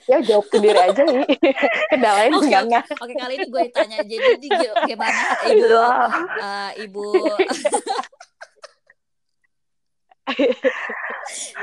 Ya 0.05 0.19
jawab 0.23 0.47
sendiri 0.53 0.77
aja 0.77 1.03
nih 1.09 1.25
kendalanya 1.91 2.37
Oke, 2.37 2.47
gimana 2.47 2.79
oke. 2.85 2.95
Oke, 3.01 3.13
kali 3.17 3.35
ini 3.41 3.47
gue 3.49 3.63
tanya. 3.73 3.99
Jadi 4.05 4.29
di, 4.39 4.49
gimana 4.87 5.23
ibu 5.49 5.67
eh, 6.39 6.71
ibu 6.85 7.07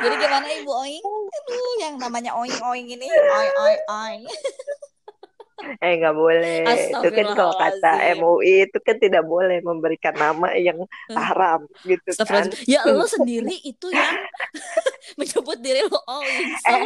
Jadi 0.01 0.15
gimana 0.18 0.48
Ibu 0.62 0.72
Oing? 0.74 1.06
Aduh, 1.06 1.74
yang 1.82 1.96
namanya 2.01 2.34
Oing 2.34 2.58
Oing 2.65 2.88
ini, 2.89 3.08
Oing 3.10 3.56
Oing 3.62 3.84
Oing. 3.86 4.22
Eh 5.82 5.94
nggak 5.98 6.15
boleh. 6.15 6.62
Itu 6.92 7.08
kan 7.10 7.27
kalau 7.34 7.54
kata. 7.56 7.94
MUI 8.20 8.70
itu 8.70 8.77
kan 8.84 8.98
tidak 9.00 9.24
boleh 9.25 9.63
memberikan 9.63 10.13
nama 10.13 10.54
yang 10.58 10.84
haram 11.10 11.65
gitu 11.88 12.12
kan. 12.22 12.51
Ya 12.68 12.84
lo 12.86 13.08
sendiri 13.08 13.56
itu 13.63 13.88
yang 13.89 14.13
menyebut 15.20 15.58
diri 15.63 15.82
lo 15.88 16.00
Oing. 16.06 16.50
So, 16.60 16.70
Eh, 16.70 16.86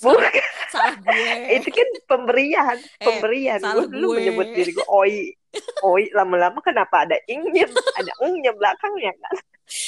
Bukan, 0.00 0.32
salah 0.72 0.94
gue. 0.96 1.54
itu 1.54 1.68
kan 1.68 1.88
pemberian, 2.06 2.76
Eh, 2.98 3.04
pemberian. 3.04 3.58
salah 3.58 3.84
Gue 3.84 3.92
dulu 3.92 4.06
gue. 4.10 4.16
menyebut 4.18 4.46
diri 4.50 4.70
gue 4.70 4.86
Oi. 4.86 5.14
Oi 5.82 6.10
lama-lama 6.10 6.58
kenapa 6.58 7.06
ada 7.06 7.14
ingnya, 7.24 7.70
ada 7.94 8.10
ungnya 8.20 8.50
belakangnya 8.50 9.14
kan. 9.14 9.34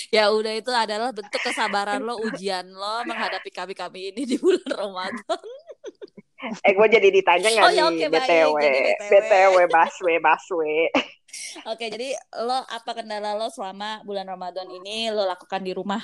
Ya 0.09 0.31
udah 0.31 0.55
itu 0.55 0.71
adalah 0.71 1.11
bentuk 1.11 1.43
kesabaran 1.43 2.01
lo, 2.01 2.17
ujian 2.17 2.65
lo 2.67 3.03
menghadapi 3.03 3.51
kami-kami 3.51 4.11
ini 4.11 4.23
di 4.25 4.39
bulan 4.39 4.63
Ramadan. 4.65 5.43
Eh 6.63 6.71
gue 6.71 6.87
jadi 6.87 7.09
ditanya 7.11 7.49
nggak 7.51 7.65
Oh, 7.65 7.73
ya, 7.73 7.87
nih. 7.89 8.07
BTW, 8.07 8.55
Jadi 8.57 8.79
BTW. 8.79 9.11
BTW 9.11 9.55
Baswe 9.67 10.15
Baswe. 10.17 10.77
Oke, 11.67 11.91
jadi 11.91 12.15
lo 12.39 12.63
apa 12.63 12.91
kendala 12.95 13.35
lo 13.35 13.51
selama 13.51 14.01
bulan 14.01 14.25
Ramadan 14.25 14.71
ini 14.71 15.11
lo 15.11 15.27
lakukan 15.27 15.61
di 15.61 15.75
rumah? 15.75 16.01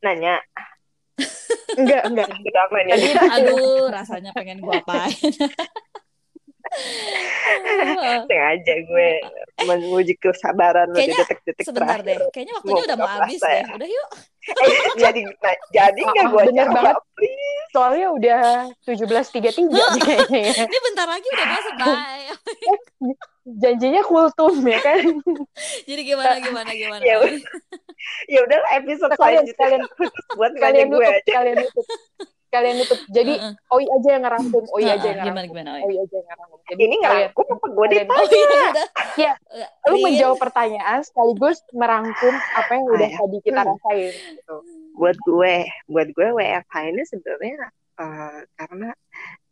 Nanya, 0.00 0.38
enggak 1.76 2.02
enggak 2.04 2.26
aku 2.62 2.72
nanya. 2.74 2.94
Tadi 2.94 3.08
aduh 3.40 3.88
rasanya 3.88 4.30
pengen 4.32 4.58
gue 4.60 4.72
apain. 4.72 5.12
sengaja 8.26 8.74
gue 8.82 9.08
menguji 9.62 10.14
kesabaran 10.18 10.90
lo 10.90 10.98
di 10.98 11.08
detik-detik 11.08 11.64
terakhir. 11.64 12.02
deh, 12.02 12.18
kayaknya 12.30 12.52
waktunya 12.54 12.74
Mau 12.74 12.84
udah 12.84 12.96
mau 12.96 13.08
habis 13.08 13.40
deh. 13.40 13.54
ya? 13.54 13.64
Udah 13.72 13.88
yuk. 13.88 14.08
Eh, 14.46 14.70
jadi 14.94 15.26
nah, 15.42 15.54
jadi 15.74 16.00
nggak 16.00 16.22
Ah, 16.22 16.30
gue 16.30 16.42
bener 16.46 16.54
jawab? 16.62 16.74
banget. 16.78 16.96
soalnya 17.68 18.06
udah 18.14 18.42
17.33 18.86 19.42
nih 19.58 19.66
kayaknya 19.98 20.38
ya. 20.38 20.54
Ini 20.64 20.78
bentar 20.84 21.06
lagi 21.08 21.26
udah 21.26 21.46
mau 21.48 21.60
selesai. 21.66 22.18
janjinya 23.44 24.02
kultum 24.02 24.54
ya 24.62 24.78
kan 24.78 25.02
Jadi 25.90 26.02
gimana 26.04 26.38
gimana 26.38 26.70
gimana? 26.72 27.02
Ya. 27.02 27.16
Ya 28.32 28.38
udah 28.42 28.58
episode 28.74 29.12
Kalian- 29.12 29.44
selanjutnya 29.46 29.58
kalian- 29.58 29.88
buat 30.38 30.52
kalian 30.62 30.86
gue 30.86 30.98
nutup 30.98 31.14
aja. 31.14 31.32
kalian 31.32 31.56
nutup 31.58 31.86
sekalian 32.46 32.76
nutup. 32.78 33.00
Jadi 33.10 33.34
Heeh. 33.36 33.52
Oi 33.68 33.84
aja 33.86 34.08
yang 34.08 34.22
ngerangkum, 34.22 34.64
Oi 34.70 34.84
aja 34.86 34.96
Heeh, 34.96 35.02
yang 35.02 35.18
gimana 35.18 35.26
ngerangkum. 35.34 35.50
gimana 35.50 35.70
Oi? 35.76 35.82
Oi 35.82 35.94
aja 35.98 36.14
yang 36.14 36.26
ngerangkum. 36.26 36.58
Jadi 36.62 36.80
Ini 36.80 36.96
kalian 36.96 37.04
ngerangkum 37.04 37.44
apa 37.46 37.66
gue 37.66 37.74
kalian- 37.76 37.90
ditanya? 37.90 38.16
Oh 38.16 38.26
iya 38.26 38.46
udah. 38.70 38.86
Iya. 39.16 39.32
Eh, 39.52 39.68
lu 39.86 39.96
menjawab 40.00 40.38
pertanyaan 40.38 41.00
sekaligus 41.02 41.56
merangkum 41.72 42.34
apa 42.54 42.70
yang 42.72 42.84
udah 42.86 42.96
Ah, 43.02 43.12
ya. 43.12 43.18
tadi 43.18 43.38
kita 43.40 43.60
Hmm. 43.60 43.68
rasain 43.68 44.12
gitu. 44.32 44.56
buat 44.94 45.16
gue 45.20 45.54
buat 45.86 46.08
gue 46.08 46.28
WFH 46.32 46.74
ini 46.86 47.02
sebenarnya 47.04 47.56
eh, 47.98 48.38
karena 48.54 48.88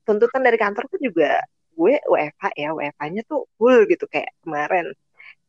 tuntutan 0.03 0.41
dari 0.41 0.57
kantor 0.57 0.85
tuh 0.87 0.97
juga 0.99 1.37
gue 1.71 1.95
WFH 2.01 2.45
ya 2.55 2.73
WFH-nya 2.73 3.23
tuh 3.25 3.45
full 3.55 3.85
gitu 3.85 4.07
kayak 4.07 4.33
kemarin 4.41 4.89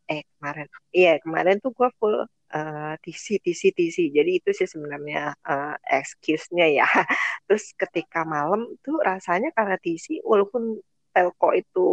eh 0.06 0.28
kemarin 0.34 0.66
iya 0.92 1.16
kemarin 1.18 1.56
tuh 1.58 1.72
gue 1.72 1.88
full 1.96 2.28
eh, 2.54 2.94
TC 3.02 3.26
TC 3.42 3.62
TC 3.74 3.98
jadi 4.14 4.32
itu 4.40 4.50
sih 4.54 4.68
sebenarnya 4.70 5.34
eh, 5.42 5.76
excuse-nya 5.98 6.66
ya. 6.70 6.86
Terus 7.50 7.74
ketika 7.78 8.22
malam 8.28 8.62
tuh 8.86 8.98
rasanya 9.02 9.50
karena 9.58 9.76
TC 9.82 10.22
walaupun 10.22 10.78
telco 11.14 11.50
itu 11.56 11.88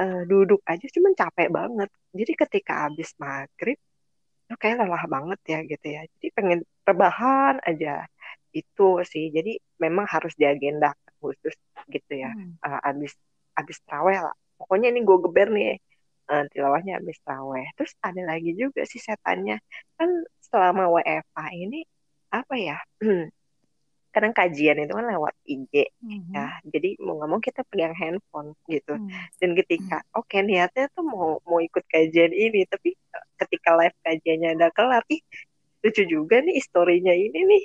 eh, 0.00 0.22
duduk 0.30 0.60
aja 0.64 0.86
cuman 0.94 1.12
capek 1.18 1.48
banget. 1.52 1.90
Jadi 2.16 2.32
ketika 2.46 2.72
habis 2.88 3.10
maghrib 3.20 3.78
tuh 4.50 4.58
kayak 4.58 4.82
lelah 4.82 5.04
banget 5.06 5.40
ya 5.46 5.58
gitu 5.66 5.86
ya. 5.86 6.02
Jadi 6.18 6.26
pengen 6.36 6.60
rebahan 6.88 7.62
aja. 7.68 8.06
Itu 8.50 9.02
sih. 9.06 9.30
Jadi 9.30 9.60
memang 9.78 10.06
harus 10.10 10.32
diagenda 10.34 10.94
khusus 11.20 11.54
gitu 11.90 12.12
ya. 12.14 12.30
Hmm. 12.32 12.56
Eh, 12.66 12.80
abis 12.90 13.12
abis 13.54 13.78
traweh 13.86 14.18
lah. 14.18 14.34
Pokoknya 14.58 14.92
ini 14.92 15.00
gue 15.04 15.18
geber 15.24 15.48
nih 15.52 15.80
eh, 16.30 16.44
tilawahnya 16.48 16.98
abis 16.98 17.18
traweh. 17.20 17.66
Terus 17.74 17.92
ada 18.00 18.22
lagi 18.22 18.54
juga 18.54 18.86
sih 18.86 18.98
setannya. 18.98 19.58
Kan 19.94 20.08
selama 20.40 20.86
WFA 20.90 21.46
ini 21.52 21.82
apa 22.30 22.54
ya 22.54 22.78
kadang 24.10 24.34
kajian 24.34 24.74
itu 24.80 24.90
kan 24.90 25.06
lewat 25.06 25.34
IG 25.44 25.86
Mhm. 26.02 26.34
ya. 26.34 26.58
Jadi 26.66 26.98
mau 26.98 27.14
nggak 27.14 27.30
mau 27.30 27.38
kita 27.38 27.62
pegang 27.66 27.94
handphone 27.94 28.58
gitu. 28.66 28.98
Hmm. 28.98 29.10
dan 29.38 29.50
ketika 29.54 30.02
oke 30.12 30.34
niatnya 30.40 30.90
tuh 30.90 31.06
mau 31.06 31.38
mau 31.42 31.58
ikut 31.58 31.82
kajian 31.86 32.30
ini 32.30 32.66
tapi 32.66 32.98
ketika 33.38 33.78
live 33.78 33.94
kajiannya 34.02 34.58
udah 34.58 34.70
kelar 34.74 35.04
ih 35.08 35.22
lucu 35.80 36.02
juga 36.04 36.42
nih 36.42 36.58
historinya 36.58 37.14
ini 37.14 37.40
nih. 37.46 37.64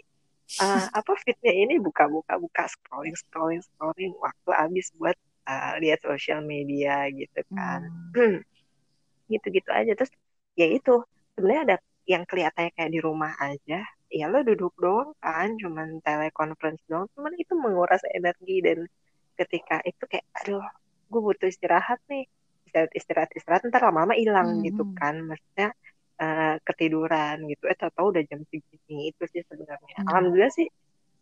Ah, 0.62 0.86
apa 0.93 1.17
fitnya 1.17 1.50
ini 1.51 1.81
buka-buka 1.81 2.38
buka 2.38 2.69
scrolling 2.69 3.17
scrolling 3.17 3.65
scrolling. 3.65 4.13
Waktu 4.22 4.50
habis 4.53 4.93
buat 4.93 5.17
ah, 5.43 5.81
lihat 5.81 6.05
sosial 6.05 6.45
media 6.45 7.10
gitu 7.10 7.41
kan. 7.51 7.89
Hmm. 8.13 8.45
gitu-gitu 9.34 9.70
aja 9.79 9.91
terus 9.98 10.12
ya 10.60 10.65
itu 10.77 10.91
sebenarnya 11.36 11.63
ada 11.67 11.77
yang 12.13 12.24
kelihatannya 12.29 12.72
kayak 12.77 12.91
di 12.96 13.00
rumah 13.08 13.34
aja 13.48 13.75
ya 14.17 14.24
lo 14.32 14.38
duduk 14.50 14.74
doang 14.84 15.10
kan 15.24 15.50
cuman 15.62 15.88
teleconference 16.05 16.82
doang 16.89 17.08
cuman 17.17 17.34
itu 17.41 17.53
menguras 17.63 18.01
energi 18.17 18.53
dan 18.65 18.79
ketika 19.39 19.75
itu 19.89 20.03
kayak 20.12 20.25
aduh 20.39 20.63
gue 21.12 21.22
butuh 21.27 21.48
istirahat 21.53 22.00
nih 22.12 22.24
istirahat 22.67 22.91
istirahat 23.00 23.32
istirahat 23.38 23.62
ntar 23.70 23.82
lama-lama 23.88 24.13
hilang 24.22 24.50
gitu 24.67 24.82
Mhm. 24.82 24.96
kan 25.00 25.15
maksudnya 25.29 25.67
eh, 26.22 26.55
ketiduran 26.67 27.36
gitu 27.51 27.63
eh 27.72 27.77
tau 27.82 28.05
udah 28.13 28.24
jam 28.29 28.39
segini 28.51 29.12
itu 29.12 29.24
sih 29.34 29.41
sebenarnya 29.50 29.98
Hmm. 29.98 30.08
alhamdulillah 30.10 30.51
sih 30.58 30.67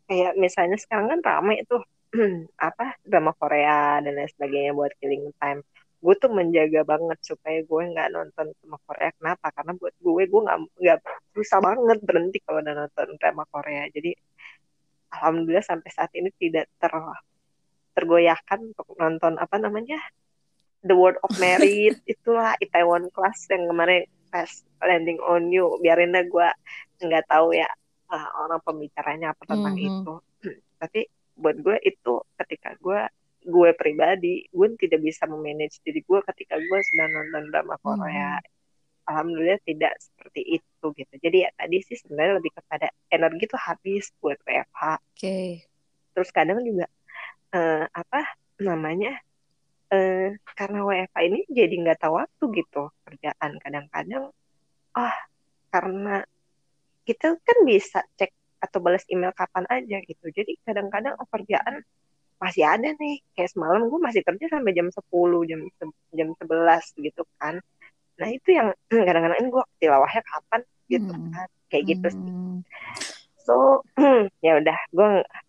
kayak 0.09 0.31
misalnya 0.45 0.77
sekarang 0.83 1.07
kan 1.11 1.19
ramai 1.29 1.55
tuh 1.71 1.81
apa 2.67 2.83
drama 3.09 3.31
Korea 3.39 3.99
dan 4.03 4.13
lain 4.17 4.29
sebagainya 4.35 4.71
buat 4.79 4.91
killing 5.01 5.25
time 5.41 5.59
gue 6.03 6.15
tuh 6.19 6.27
menjaga 6.27 6.83
banget 6.83 7.19
supaya 7.23 7.63
gue 7.63 7.81
nggak 7.95 8.09
nonton 8.11 8.51
drama 8.59 8.77
Korea. 8.83 9.09
Kenapa? 9.15 9.47
Karena 9.55 9.71
buat 9.71 9.95
gue 9.95 10.23
gue 10.27 10.41
nggak 10.43 10.59
nggak 10.75 10.97
susah 11.31 11.59
banget 11.63 11.97
berhenti 12.03 12.43
kalau 12.43 12.59
udah 12.59 12.75
nonton 12.75 13.07
drama 13.15 13.43
Korea. 13.47 13.87
Jadi 13.87 14.11
alhamdulillah 15.09 15.63
sampai 15.63 15.89
saat 15.89 16.11
ini 16.11 16.27
tidak 16.35 16.67
ter 16.75 16.91
tergoyahkan 17.93 18.59
untuk 18.73 18.87
nonton 18.99 19.39
apa 19.39 19.55
namanya? 19.55 20.01
The 20.83 20.91
World 20.91 21.23
of 21.23 21.31
Merit 21.39 22.03
itulah 22.13 22.59
Itaewon 22.59 23.07
Class 23.15 23.47
yang 23.47 23.71
kemarin 23.71 24.03
pas 24.27 24.49
landing 24.83 25.23
on 25.23 25.47
you. 25.47 25.79
Biarin 25.79 26.11
deh 26.11 26.27
gue 26.27 26.47
nggak 26.99 27.31
tahu 27.31 27.55
ya 27.55 27.69
uh, 28.11 28.29
orang 28.43 28.59
pembicaranya 28.59 29.31
apa 29.31 29.43
tentang 29.47 29.79
Mhm. 29.79 29.87
itu. 29.87 30.13
Tapi 30.83 31.07
buat 31.33 31.55
gue 31.55 31.77
itu 31.81 32.13
ketika 32.35 32.75
gue 32.77 32.99
gue 33.43 33.69
pribadi 33.75 34.47
gue 34.49 34.67
tidak 34.79 34.99
bisa 35.03 35.27
memanage 35.27 35.79
diri 35.83 36.01
gue 36.03 36.19
ketika 36.33 36.55
gue 36.57 36.79
sedang 36.91 37.11
nonton 37.11 37.43
drama 37.51 37.75
Korea. 37.79 38.39
Alhamdulillah 39.03 39.59
tidak 39.67 39.99
seperti 39.99 40.63
itu 40.63 40.85
gitu. 40.95 41.13
Jadi 41.19 41.37
ya 41.43 41.49
tadi 41.59 41.77
sih 41.83 41.99
sebenarnya 41.99 42.39
lebih 42.39 42.55
kepada 42.55 42.87
energi 43.11 43.43
tuh 43.51 43.59
habis 43.59 44.07
buat 44.23 44.39
WFH 44.47 44.81
Oke. 44.95 45.39
terus 46.15 46.29
kadang 46.31 46.63
juga 46.63 46.87
eh, 47.51 47.83
apa 47.89 48.21
namanya 48.63 49.19
eh, 49.91 50.39
karena 50.55 50.79
WFH 50.87 51.17
ini 51.27 51.39
jadi 51.51 51.75
nggak 51.83 51.99
tahu 51.99 52.15
waktu 52.15 52.43
gitu 52.63 52.83
kerjaan. 53.03 53.51
Kadang-kadang 53.59 54.31
ah 54.95 55.15
karena 55.73 56.23
kita 57.03 57.35
kan 57.43 57.57
bisa 57.67 57.99
cek 58.15 58.31
atau 58.63 58.79
balas 58.79 59.03
email 59.11 59.35
kapan 59.35 59.67
aja 59.67 59.99
gitu. 60.07 60.31
Jadi 60.31 60.55
kadang-kadang 60.63 61.19
oh, 61.19 61.27
kerjaan 61.27 61.83
masih 62.37 62.63
ada 62.63 62.89
nih 62.93 63.21
kayak 63.33 63.49
semalam 63.49 63.85
gue 63.85 63.99
masih 63.99 64.21
kerja 64.21 64.45
sampai 64.49 64.71
jam 64.71 64.87
10 64.87 65.01
jam 65.45 65.59
jam 66.11 66.27
11 66.33 66.39
gitu 66.99 67.23
kan 67.37 67.57
nah 68.13 68.27
itu 68.27 68.49
yang 68.51 68.71
kadang-kadang 69.07 69.39
ini 69.39 69.49
gue 69.49 69.63
tilawahnya 69.77 70.21
kapan 70.23 70.61
gitu 70.85 71.09
Hmm. 71.09 71.31
kan 71.31 71.47
kayak 71.67 71.83
gitu 71.87 72.07
sih 72.09 72.21
Hmm. 72.23 72.59
So 73.39 73.83
ya 74.39 74.55
udah 74.55 74.77
gue 74.89 75.07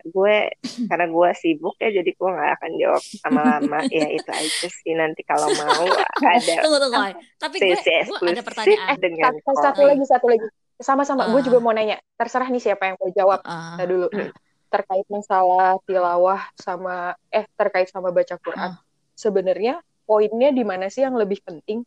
gue 0.09 0.37
karena 0.91 1.07
gue 1.07 1.29
sibuk 1.33 1.79
ya 1.79 1.91
jadi 1.93 2.11
gue 2.11 2.29
nggak 2.29 2.51
akan 2.59 2.71
jawab 2.75 3.03
lama-lama 3.23 3.79
ya 3.95 4.07
itu 4.09 4.27
aja 4.29 4.67
sih 4.69 4.93
nanti 4.93 5.23
kalau 5.23 5.47
mau 5.49 5.87
ada 6.19 6.55
Tunggu 6.63 6.79
tunggu. 6.81 6.99
Oi. 7.01 7.13
Tapi 7.37 7.57
gue, 7.61 7.77
sesi 7.77 8.11
gue 8.11 8.31
ada 8.31 8.43
pertanyaan. 8.43 8.97
dengan 8.97 9.33
Satu, 9.37 9.61
satu 9.61 9.81
lagi, 9.85 10.05
satu 10.05 10.27
lagi. 10.27 10.47
Sama-sama, 10.75 11.31
gue 11.31 11.39
Ah. 11.39 11.45
juga 11.45 11.59
mau 11.59 11.71
nanya. 11.71 12.03
Terserah 12.15 12.49
nih 12.49 12.59
siapa 12.61 12.83
yang 12.85 12.97
mau 12.99 13.07
jawab. 13.09 13.41
Kita 13.47 13.85
dulu. 13.85 14.07
Hmm. 14.11 14.31
Terkait 14.75 15.07
masalah 15.07 15.79
tilawah 15.87 16.43
sama, 16.59 17.15
eh 17.31 17.47
terkait 17.55 17.87
sama 17.87 18.11
baca 18.11 18.35
Quran. 18.43 18.75
Ah. 18.75 18.83
Sebenarnya 19.15 19.79
poinnya 20.03 20.51
di 20.51 20.67
mana 20.67 20.91
sih 20.91 21.07
yang 21.07 21.15
lebih 21.15 21.39
penting? 21.47 21.87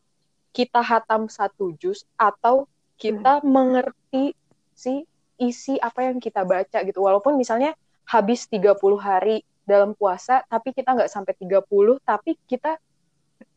Kita 0.56 0.80
hatam 0.80 1.28
satu 1.28 1.76
juz 1.76 2.08
atau 2.15 2.63
kita 2.95 3.43
mengerti 3.43 4.32
si 4.71 5.04
isi 5.36 5.76
apa 5.84 6.08
yang 6.08 6.23
kita 6.23 6.47
baca 6.47 6.80
gitu. 6.88 7.04
Walaupun 7.04 7.36
misalnya 7.36 7.76
habis 8.08 8.47
30 8.47 8.80
hari 8.97 9.43
dalam 9.67 9.91
puasa, 9.93 10.47
tapi 10.47 10.71
kita 10.71 10.95
nggak 10.95 11.12
sampai 11.12 11.36
30, 11.36 12.00
tapi 12.08 12.39
kita 12.47 12.80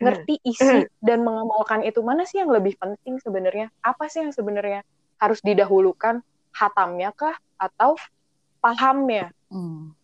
ngerti 0.01 0.43
isi 0.45 0.90
dan 0.99 1.23
mengamalkan 1.23 1.87
itu 1.87 2.03
mana 2.03 2.27
sih 2.27 2.43
yang 2.43 2.51
lebih 2.51 2.77
penting 2.77 3.23
sebenarnya? 3.23 3.71
Apa 3.81 4.11
sih 4.11 4.27
yang 4.27 4.35
sebenarnya 4.35 4.83
harus 5.23 5.40
didahulukan? 5.40 6.21
Hatamnya 6.51 7.14
kah 7.14 7.38
atau 7.55 7.95
pahamnya? 8.61 9.33
hmm. 9.51 9.96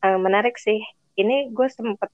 Eh, 0.00 0.16
menarik 0.16 0.56
sih 0.56 0.80
ini 1.20 1.52
gue 1.52 1.68
sempet 1.68 2.08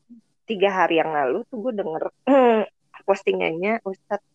tiga 0.47 0.75
hari 0.75 0.99
yang 0.99 1.15
lalu 1.15 1.47
tuh 1.47 1.63
gue 1.63 1.73
denger 1.79 2.11
postingannya 3.07 3.79
Ustadz 3.87 4.27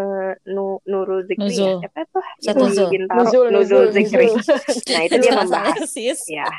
eh, 0.00 0.32
Nu 0.48 0.80
Nurul 0.88 1.28
Zikri 1.28 1.52
ya 1.52 1.76
Nuzul. 1.76 1.84
siapa 1.84 2.00
tuh 2.08 2.24
Ustadz 2.24 2.48
Yang 2.48 2.56
Nuzul. 2.64 2.88
Bintaro, 2.88 3.20
Nuzul, 3.20 3.46
Nuzul 3.52 3.52
nuzul, 3.52 3.84
Zikri 3.92 4.26
nuzul. 4.32 4.56
nah 4.96 5.00
itu 5.04 5.16
dia 5.20 5.32
membahas 5.36 5.92
ya 6.28 6.48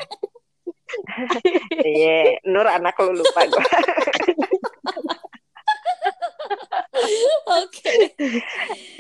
Iya, 1.82 2.46
Nur 2.46 2.70
anak 2.70 2.94
lu 3.02 3.18
lupa 3.18 3.42
gue. 3.50 3.66
Oke. 7.62 7.92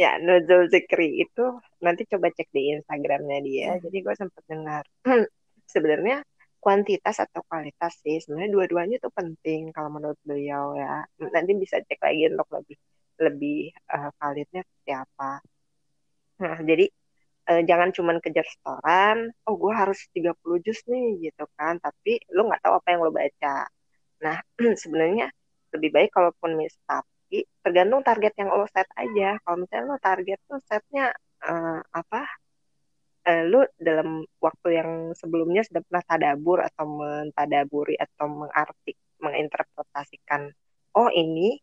ya, 0.01 0.17
Nuzul 0.21 0.67
Zikri 0.71 1.23
itu 1.23 1.45
nanti 1.81 2.03
coba 2.09 2.31
cek 2.31 2.49
di 2.51 2.75
Instagramnya 2.75 3.39
dia. 3.45 3.69
Jadi 3.79 3.97
gue 4.01 4.15
sempat 4.17 4.43
dengar. 4.49 4.83
Sebenarnya 5.65 6.21
kuantitas 6.59 7.21
atau 7.21 7.45
kualitas 7.45 7.93
sih 8.01 8.17
sebenarnya 8.17 8.51
dua-duanya 8.57 8.95
itu 8.97 9.09
penting 9.13 9.69
kalau 9.69 9.89
menurut 9.93 10.17
beliau 10.25 10.73
ya. 10.77 11.05
Nanti 11.21 11.51
bisa 11.57 11.81
cek 11.81 11.99
lagi 12.01 12.23
untuk 12.31 12.49
lebih 12.51 12.77
lebih 13.15 13.59
eh, 13.71 14.11
validnya 14.19 14.61
seperti 14.65 14.91
apa. 14.91 15.31
Nah, 16.41 16.57
jadi 16.67 16.85
eh, 17.49 17.61
jangan 17.69 17.89
cuman 17.95 18.17
kejar 18.19 18.43
setoran, 18.49 19.31
oh 19.47 19.55
gue 19.55 19.71
harus 19.71 19.99
30 20.11 20.59
juz 20.65 20.79
nih 20.91 21.31
gitu 21.31 21.45
kan, 21.55 21.79
tapi 21.79 22.19
lu 22.35 22.49
nggak 22.49 22.61
tahu 22.65 22.73
apa 22.79 22.87
yang 22.91 23.01
lo 23.07 23.11
baca. 23.15 23.55
Nah, 24.25 24.37
sebenarnya 24.81 25.31
lebih 25.75 25.89
baik 25.95 26.09
kalaupun 26.15 26.55
mis 26.59 26.75
tapi 26.87 27.14
tergantung 27.63 28.01
target 28.05 28.33
yang 28.39 28.49
lo 28.53 28.67
set 28.69 28.87
aja. 28.95 29.37
Kalau 29.43 29.57
misalnya 29.61 29.85
lo 29.91 29.97
target 29.99 30.39
tuh 30.49 30.59
setnya 30.69 31.11
eh, 31.43 31.79
apa? 31.81 32.21
Eh, 33.25 33.41
lu 33.49 33.65
dalam 33.81 34.21
waktu 34.37 34.67
yang 34.77 34.89
sebelumnya 35.17 35.65
sudah 35.65 35.81
pernah 35.81 36.03
tadabur 36.05 36.61
atau 36.61 36.85
mentadaburi 36.85 37.97
atau 37.97 38.29
mengarti 38.29 38.93
menginterpretasikan 39.17 40.53
oh 40.93 41.09
ini 41.09 41.57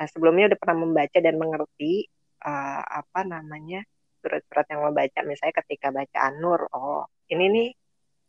eh, 0.00 0.08
sebelumnya 0.08 0.48
udah 0.48 0.58
pernah 0.62 0.78
membaca 0.88 1.18
dan 1.20 1.36
mengerti 1.36 2.08
eh, 2.48 2.82
apa 3.00 3.20
namanya 3.28 3.84
surat-surat 4.24 4.66
yang 4.72 4.80
lo 4.88 4.92
baca 4.96 5.20
misalnya 5.28 5.54
ketika 5.60 5.92
baca 5.92 6.18
An-Nur 6.32 6.60
oh 6.72 7.04
ini 7.28 7.44
nih 7.52 7.68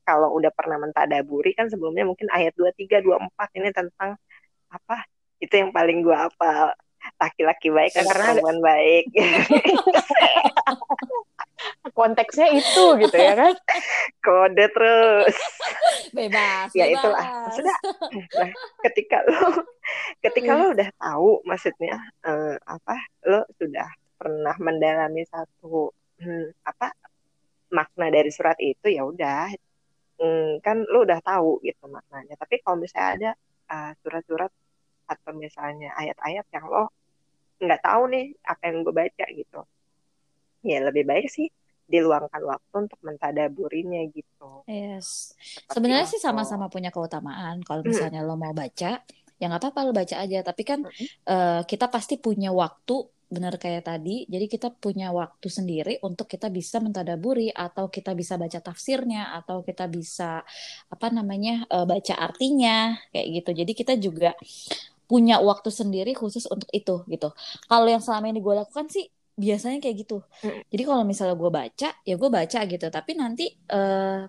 kalau 0.04 0.36
udah 0.36 0.52
pernah 0.52 0.78
mentadaburi 0.84 1.56
kan 1.56 1.72
sebelumnya 1.72 2.04
mungkin 2.04 2.28
ayat 2.36 2.52
23, 2.60 3.00
24 3.00 3.58
ini 3.64 3.70
tentang 3.72 4.20
apa? 4.68 4.98
Itu 5.42 5.54
yang 5.58 5.74
paling 5.74 6.06
gue 6.06 6.14
hafal. 6.14 6.72
Laki-laki 7.18 7.74
baik 7.74 7.98
Karena 7.98 8.14
ada- 8.14 8.18
perempuan 8.38 8.58
baik. 8.62 9.06
konteksnya 11.94 12.48
itu 12.54 12.86
gitu 12.98 13.16
ya 13.18 13.34
kan 13.38 13.54
Kode 14.24 14.66
terus. 14.74 15.36
bebas 16.12 16.70
ya 16.74 16.86
bebas. 16.90 16.98
itulah 16.98 17.28
maksudnya 17.48 17.78
nah, 18.38 18.50
ketika 18.90 19.18
lo 19.30 19.66
ketika 20.20 20.52
lo 20.58 20.66
udah 20.74 20.90
tahu 20.98 21.30
maksudnya 21.46 21.96
eh, 22.26 22.56
apa 22.66 22.96
lo 23.30 23.46
sudah 23.56 23.88
pernah 24.18 24.56
mendalami 24.58 25.24
satu 25.26 25.90
hmm, 26.22 26.66
apa 26.66 26.94
makna 27.72 28.12
dari 28.12 28.30
surat 28.34 28.58
itu 28.60 28.92
ya 28.92 29.06
udah 29.08 29.50
hmm, 30.20 30.60
kan 30.66 30.84
lo 30.86 31.06
udah 31.06 31.20
tahu 31.24 31.62
gitu 31.64 31.86
maknanya 31.88 32.36
tapi 32.38 32.60
kalau 32.62 32.82
misalnya 32.82 33.34
ada 33.70 33.92
eh, 33.92 33.92
surat-surat 34.04 34.52
atau 35.12 35.32
misalnya 35.36 35.90
ayat-ayat 35.94 36.46
yang 36.56 36.66
lo 36.66 36.84
nggak 37.60 37.82
tahu 37.84 38.04
nih 38.14 38.26
apa 38.44 38.62
yang 38.68 38.78
gue 38.82 38.96
baca 38.96 39.26
gitu 39.32 39.60
ya 40.64 40.78
lebih 40.88 41.04
baik 41.04 41.28
sih 41.28 41.48
diluangkan 41.86 42.42
waktu 42.48 42.74
untuk 42.88 43.00
mentadaburinya 43.04 44.02
gitu 44.10 44.64
Yes. 44.64 45.36
Seperti 45.68 45.74
Sebenarnya 45.74 46.08
sih 46.08 46.22
itu. 46.22 46.26
sama-sama 46.26 46.72
punya 46.72 46.90
keutamaan. 46.96 47.60
Kalau 47.68 47.84
Hmm. 47.84 47.92
misalnya 47.92 48.22
lo 48.24 48.40
mau 48.40 48.54
baca, 48.56 49.04
ya 49.36 49.46
nggak 49.50 49.60
apa-apa 49.60 49.80
lo 49.84 49.92
baca 49.92 50.16
aja. 50.24 50.40
Tapi 50.42 50.64
kan 50.64 50.80
Mm-mm. 50.86 51.08
eh, 51.28 51.62
kita 51.68 51.92
pasti 51.92 52.16
punya 52.16 52.56
waktu, 52.56 52.96
benar 53.28 53.60
kayak 53.60 53.84
tadi. 53.90 54.24
Jadi 54.30 54.46
kita 54.48 54.72
punya 54.72 55.12
waktu 55.12 55.48
sendiri 55.50 55.94
untuk 56.08 56.30
kita 56.30 56.48
bisa 56.48 56.80
mentadaburi 56.80 57.52
atau 57.52 57.92
kita 57.92 58.16
bisa 58.16 58.40
baca 58.40 58.60
tafsirnya 58.64 59.36
atau 59.36 59.60
kita 59.66 59.92
bisa 59.92 60.40
apa 60.88 61.08
namanya 61.12 61.68
eh, 61.68 61.86
baca 61.90 62.16
artinya 62.16 62.96
kayak 63.12 63.28
gitu. 63.42 63.50
Jadi 63.66 63.72
kita 63.76 63.94
juga 64.00 64.32
punya 65.12 65.36
waktu 65.50 65.70
sendiri 65.80 66.12
khusus 66.22 66.44
untuk 66.54 66.70
itu 66.80 66.94
gitu. 67.14 67.28
Kalau 67.70 67.88
yang 67.94 68.04
selama 68.06 68.26
ini 68.32 68.40
gue 68.46 68.56
lakukan 68.62 68.88
sih 68.96 69.06
biasanya 69.44 69.78
kayak 69.84 69.96
gitu. 70.08 70.16
Mm. 70.46 70.62
Jadi 70.72 70.84
kalau 70.90 71.04
misalnya 71.12 71.36
gue 71.42 71.52
baca, 71.60 71.90
ya 72.10 72.14
gue 72.22 72.30
baca 72.38 72.60
gitu. 72.72 72.86
Tapi 72.98 73.12
nanti 73.22 73.44
eh, 73.76 74.20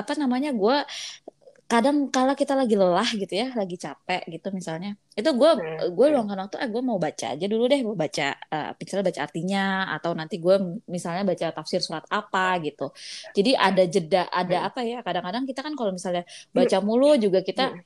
apa 0.00 0.12
namanya 0.22 0.50
gue 0.60 0.76
kadang 1.72 1.96
kala 2.12 2.36
kita 2.36 2.52
lagi 2.52 2.74
lelah 2.76 3.08
gitu 3.16 3.32
ya, 3.32 3.46
lagi 3.56 3.76
capek 3.80 4.22
gitu 4.28 4.48
misalnya. 4.52 4.92
Itu 5.16 5.30
gue 5.40 5.50
Hmm, 5.56 5.78
gue 5.96 6.06
hmm. 6.06 6.14
luangkan 6.14 6.38
waktu, 6.44 6.56
eh 6.64 6.68
gue 6.74 6.82
mau 6.84 6.98
baca 7.00 7.26
aja 7.32 7.46
dulu 7.52 7.64
deh, 7.72 7.80
mau 7.86 7.96
baca 7.96 8.22
eh, 8.54 8.70
misalnya 8.80 9.04
baca 9.08 9.20
artinya 9.26 9.60
atau 9.96 10.10
nanti 10.20 10.34
gue 10.44 10.54
misalnya 10.94 11.22
baca 11.30 11.46
tafsir 11.56 11.80
surat 11.80 12.04
apa 12.12 12.60
gitu. 12.66 12.92
Jadi 13.36 13.50
ada 13.56 13.82
jeda, 13.88 14.22
ada 14.28 14.56
Hmm. 14.60 14.68
apa 14.68 14.80
ya? 14.84 14.96
Kadang-kadang 15.06 15.44
kita 15.48 15.60
kan 15.66 15.72
kalau 15.78 15.92
misalnya 15.96 16.22
baca 16.52 16.76
mulu 16.84 17.16
juga 17.24 17.40
kita 17.40 17.62
Hmm. 17.72 17.80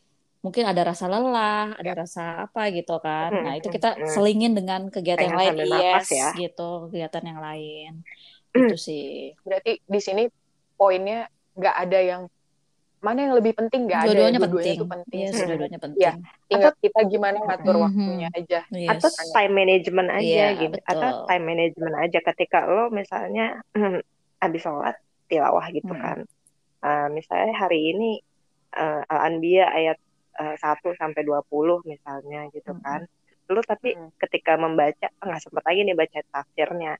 Mungkin 0.46 0.62
ada 0.62 0.82
rasa 0.87 1.11
lelah, 1.11 1.74
ada 1.74 1.92
rasa 1.98 2.46
apa 2.46 2.70
gitu 2.70 3.02
kan. 3.02 3.35
Hmm, 3.35 3.42
Nah, 3.42 3.54
itu 3.59 3.66
hmm, 3.66 3.76
kita 3.76 3.88
hmm. 3.98 4.06
selingin 4.06 4.52
dengan 4.54 4.87
kegiatan 4.87 5.26
yang 5.26 5.38
lain, 5.42 5.54
yes, 5.66 6.06
ya. 6.14 6.30
gitu, 6.38 6.87
kegiatan 6.87 7.24
yang 7.26 7.40
lain. 7.42 7.92
Hmm. 8.54 8.70
Itu 8.70 8.76
sih. 8.78 9.35
berarti 9.42 9.82
di 9.82 10.00
sini 10.00 10.22
poinnya 10.78 11.26
nggak 11.52 11.76
ada 11.82 11.98
yang 11.98 12.22
mana 12.96 13.28
yang 13.28 13.35
lebih 13.37 13.52
penting 13.52 13.87
nggak 13.87 14.00
ada 14.02 14.09
ya 14.09 14.12
Dua-duanya 14.12 14.40
penting. 14.40 14.76
itu 14.76 14.87
penting 14.88 15.18
Yes, 15.20 15.35
Hmm. 15.37 15.46
dua-duanya 15.46 15.78
ya 15.78 15.85
penting. 15.85 16.14
tinggal 16.48 16.72
kita 16.80 17.00
gimana 17.06 17.37
ngatur 17.44 17.74
Mhm. 17.76 17.82
waktunya 17.85 18.28
aja 18.32 18.61
atau 18.64 19.09
Yes. 19.12 19.30
time 19.30 19.52
management 19.52 20.09
aja 20.11 20.24
Iya, 20.24 20.48
gitu 20.59 20.76
atau 20.82 21.11
betul. 21.12 21.26
time 21.28 21.44
management 21.44 21.94
aja 22.00 22.18
ketika 22.24 22.59
lo 22.66 22.85
misalnya 22.88 23.46
habis 24.42 24.61
sholat 24.62 24.96
tilawah 25.28 25.66
gitu 25.70 25.92
Hmm. 25.92 26.02
kan 26.02 26.18
Eh, 26.76 27.09
misalnya 27.11 27.50
hari 27.56 27.92
ini 27.92 28.11
eh, 28.72 29.02
Al-Anbiya 29.09 29.64
ayat 29.72 29.98
eh, 30.40 30.55
1 30.62 30.88
sampai 31.01 31.22
20 31.29 31.77
misalnya 31.92 32.38
gitu 32.55 32.70
Hmm. 32.70 32.81
kan 32.85 33.01
lo 33.53 33.61
tapi 33.62 33.88
Hmm. 33.94 34.09
ketika 34.22 34.53
membaca 34.64 35.07
"Ah, 35.20 35.25
nggak 35.31 35.42
sempet 35.44 35.62
lagi 35.68 35.81
nih 35.87 35.96
baca 36.03 36.18
tafsirnya 36.35 36.90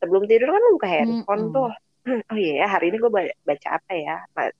sebelum 0.00 0.22
tidur 0.30 0.48
kan 0.54 0.60
lo 0.64 0.70
buka 0.76 0.88
handphone 0.94 1.42
Mm-mm. 1.42 1.54
tuh 1.54 1.68
oh 2.30 2.36
iya 2.42 2.52
ya 2.60 2.66
hari 2.74 2.84
ini 2.92 2.96
gue 3.02 3.10
baca 3.48 3.68
apa 3.78 3.92
ya 4.06 4.14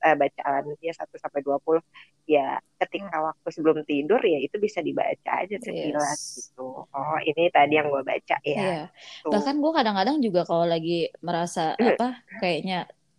eh, 0.08 0.16
baca 0.22 0.40
Al-Anbiya 0.48 0.92
1 1.00 1.16
sampai 1.20 1.40
20 1.46 1.80
ya 2.24 2.56
ketika 2.80 3.14
waktu 3.28 3.48
sebelum 3.52 3.78
tidur 3.84 4.20
ya 4.32 4.38
itu 4.46 4.56
bisa 4.66 4.80
dibaca 4.80 5.30
aja 5.44 5.56
sekilas 5.66 6.18
Yes. 6.18 6.24
gitu 6.36 6.60
oh 6.96 7.16
ini 7.28 7.42
tadi 7.52 7.72
yang 7.78 7.88
gue 7.92 8.02
baca 8.10 8.36
ya 8.56 8.62
Iya. 8.62 8.92
tuh. 9.24 9.32
Bahkan 9.32 9.54
gue 9.62 9.70
kadang-kadang 9.78 10.16
juga 10.26 10.40
kalau 10.48 10.66
lagi 10.72 10.90
merasa 11.26 11.60
Hmm. 11.78 11.88
apa 11.88 12.04
kayaknya 12.40 12.74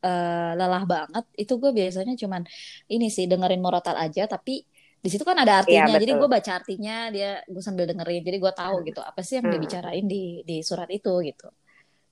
eh, 0.06 0.50
lelah 0.60 0.84
banget, 0.94 1.24
itu 1.42 1.54
gue 1.62 1.72
biasanya 1.80 2.14
cuman 2.22 2.42
ini 2.94 3.06
sih 3.16 3.26
dengerin 3.32 3.62
murotal 3.66 3.96
aja, 4.06 4.22
tapi 4.34 4.52
di 5.06 5.10
situ 5.14 5.24
kan 5.30 5.38
ada 5.44 5.54
Iya, 5.70 5.84
artinya. 5.86 5.94
Jadi 6.04 6.12
betul. 6.12 6.20
gue 6.22 6.30
baca 6.36 6.52
artinya, 6.60 6.96
dia 7.16 7.30
gue 7.54 7.62
sambil 7.68 7.86
dengerin. 7.90 8.22
Jadi 8.28 8.38
gue 8.44 8.54
tahu 8.62 8.76
Hmm. 8.82 8.88
gitu 8.90 9.02
apa 9.10 9.20
sih 9.28 9.34
yang 9.38 9.46
Hmm. 9.48 9.54
dibicarain 9.56 10.06
di 10.14 10.22
di 10.50 10.56
surat 10.70 10.90
itu 10.98 11.14
gitu. 11.30 11.48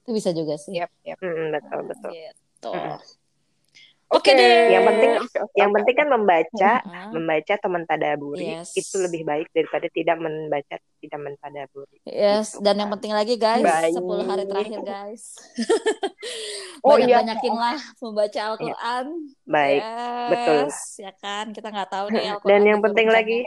Itu 0.04 0.12
bisa 0.18 0.30
juga 0.40 0.54
sih. 0.64 0.74
Yap, 0.80 0.92
yap. 1.10 1.18
Mm, 1.24 1.46
betul 1.56 1.82
betul 1.90 2.12
Gitu. 2.14 2.70
Mm. 2.70 2.98
Oke 4.14 4.30
deh. 4.30 4.70
Yang 4.70 4.84
penting- 4.86 5.16
oke, 5.20 5.56
yang 5.56 5.72
penting 5.72 5.96
kan 5.96 6.08
membaca 6.08 6.72
Heeh. 6.80 7.08
membaca 7.12 7.52
atau 7.52 7.68
mentadaburi 7.68 8.46
Yes. 8.56 8.70
itu 8.74 8.96
lebih 8.98 9.22
baik 9.24 9.50
daripada 9.50 9.90
tidak 9.90 10.18
membaca 10.18 10.76
tidak 10.98 11.20
mentadaburi 11.20 11.98
Yes, 12.04 12.54
Gitu 12.54 12.62
dan 12.62 12.76
yang 12.78 12.92
penting 12.92 13.12
lagi 13.12 13.36
guys, 13.36 13.62
Baik. 13.62 13.98
10 13.98 14.24
hari 14.24 14.44
terakhir 14.46 14.80
guys. 14.82 15.24
Oh, 16.82 16.96
iya. 16.96 17.18
Banyak-banyakinlah 17.18 17.78
membaca 18.00 18.40
Al-Qur'an. 18.46 19.06
baik 19.46 19.82
Yes, 19.82 20.30
betul. 20.30 20.62
ya 21.00 21.12
kan? 21.18 21.46
Kita 21.50 21.68
nggak 21.70 21.90
tahu 21.90 22.06
nih 22.10 22.24
Al-Qur'an 22.32 22.50
dan 22.50 22.62
yang 22.66 22.80
penting 22.80 23.08
lagi. 23.08 23.40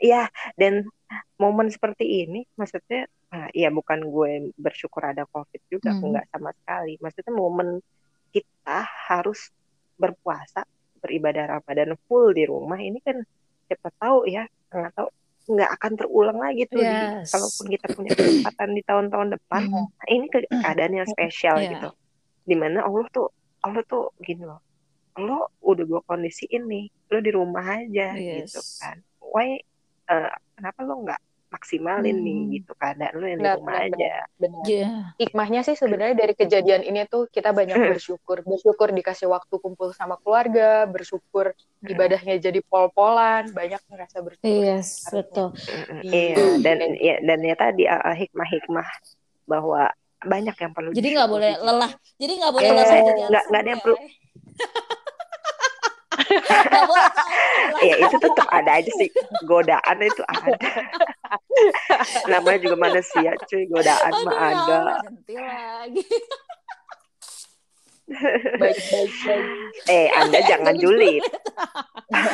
Iya, 0.00 0.28
dan 0.54 0.84
momen 1.36 1.68
seperti 1.68 2.04
ini 2.22 2.44
maksudnya 2.54 3.04
ah, 3.30 3.48
ya 3.50 3.68
bukan 3.68 4.04
gue 4.04 4.30
bersyukur 4.54 5.00
ada 5.02 5.24
covid 5.24 5.58
juga 5.66 5.90
Mhm. 5.90 6.02
enggak 6.04 6.24
sama 6.28 6.50
sekali 6.52 6.94
maksudnya 6.98 7.32
momen 7.32 7.68
kita 8.70 8.86
harus 9.10 9.50
berpuasa 9.98 10.62
beribadah 11.02 11.58
Ramadan 11.58 11.98
full 12.06 12.30
di 12.30 12.46
rumah 12.46 12.78
ini 12.78 13.02
kan 13.02 13.18
siapa 13.66 13.90
tahu 13.98 14.30
ya 14.30 14.46
nggak 14.70 14.94
tahu 14.94 15.10
nggak 15.50 15.70
akan 15.74 15.92
terulang 15.98 16.38
lagi 16.38 16.70
tuh 16.70 16.78
di 16.78 16.86
Yes. 16.86 17.34
kalaupun 17.34 17.66
kita 17.66 17.86
punya 17.90 18.10
kesempatan 18.14 18.70
di 18.70 18.82
tahun-tahun 18.86 19.28
depan 19.34 19.62
Mhm. 19.66 19.74
nah, 19.90 20.06
ini 20.06 20.26
ke- 20.30 20.46
keadaan 20.46 20.92
yang 20.94 21.08
spesial 21.10 21.58
Iya. 21.58 21.70
gitu 21.74 21.88
di 22.46 22.54
mana 22.54 22.86
Allah 22.86 23.10
tuh 23.10 23.26
Allah 23.58 23.82
tuh 23.82 24.14
gini 24.22 24.46
loh 24.46 24.62
lo 25.18 25.50
udah 25.58 25.84
gue 25.84 26.00
kondisiin 26.06 26.62
nih 26.62 26.86
lo 27.10 27.18
di 27.18 27.30
rumah 27.34 27.66
aja 27.74 28.14
Yes. 28.14 28.54
gitu 28.54 28.60
kan 28.78 29.02
why 29.18 29.58
eh, 30.06 30.30
kenapa 30.54 30.86
lo 30.86 30.94
nggak 31.02 31.18
maksimalin 31.50 32.14
nih 32.16 32.36
Hmm. 32.36 32.50
gitu 32.52 32.72
keadaan 32.72 33.12
lo 33.12 33.26
yang 33.26 33.38
di 33.38 33.50
rumah 33.50 33.74
benar, 33.76 33.90
aja 33.90 34.12
Benar. 34.34 34.62
Iya. 34.64 34.88
Hikmahnya 35.18 35.60
sih 35.60 35.74
sebenarnya 35.74 36.14
dari 36.16 36.32
kejadian 36.32 36.82
ini 36.82 37.04
tuh 37.04 37.26
kita 37.26 37.50
banyak 37.50 37.74
Mm. 37.74 37.90
bersyukur. 37.90 38.40
Bersyukur 38.40 38.88
dikasih 38.88 39.26
waktu 39.26 39.54
kumpul 39.56 39.90
sama 39.90 40.14
keluarga, 40.16 40.86
bersyukur 40.86 41.50
Mm. 41.80 41.90
ibadahnya 41.90 42.34
jadi 42.38 42.62
pol-polan, 42.62 43.50
banyak 43.50 43.82
ngerasa 43.84 44.16
bersyukur. 44.20 44.46
Yes, 44.46 45.04
Harusnya. 45.04 45.18
betul. 45.20 45.48
Mm-mm, 45.50 46.00
Iya. 46.00 46.14
iya 46.14 46.46
dan 46.60 46.76
ya 46.96 47.14
dan 47.20 47.38
ya 47.40 47.54
tadi 47.54 47.82
uh, 47.84 47.98
uh, 48.00 48.14
hikmah-hikmah 48.14 48.88
bahwa 49.44 49.82
banyak 50.20 50.54
yang 50.54 50.70
perlu 50.70 50.90
Jadi 50.92 51.08
nggak 51.10 51.28
boleh 51.28 51.52
lelah. 51.58 51.92
Jadi 52.14 52.32
nggak 52.36 52.52
boleh 52.52 52.62
Eh, 52.62 52.72
lelah 52.72 52.86
jadi 52.86 53.20
nggak- 53.26 53.46
nggak 53.50 53.60
ada 53.60 53.68
yang 53.68 53.76
ya. 53.76 53.84
perlu-. 53.84 54.00
ya 57.88 57.94
itu 58.00 58.16
tetap 58.16 58.46
ada 58.50 58.70
aja 58.78 58.90
sih. 58.96 59.08
Godaan 59.44 59.98
itu 60.00 60.22
ada. 60.26 60.52
Namanya 62.30 62.58
juga 62.62 62.76
manusia 62.78 63.30
cuy. 63.46 63.64
Godaan 63.66 64.12
Aduh, 64.12 64.24
mah 64.24 64.34
ya 64.34 64.46
ada. 64.54 64.74
Allah, 64.78 64.98
ganti 65.04 65.34
lagi. 65.36 66.04
Baik, 68.10 68.74
baik, 68.90 69.10
baik. 69.22 69.46
eh 69.86 70.10
anda 70.18 70.38
jangan 70.42 70.74
julid. 70.74 71.22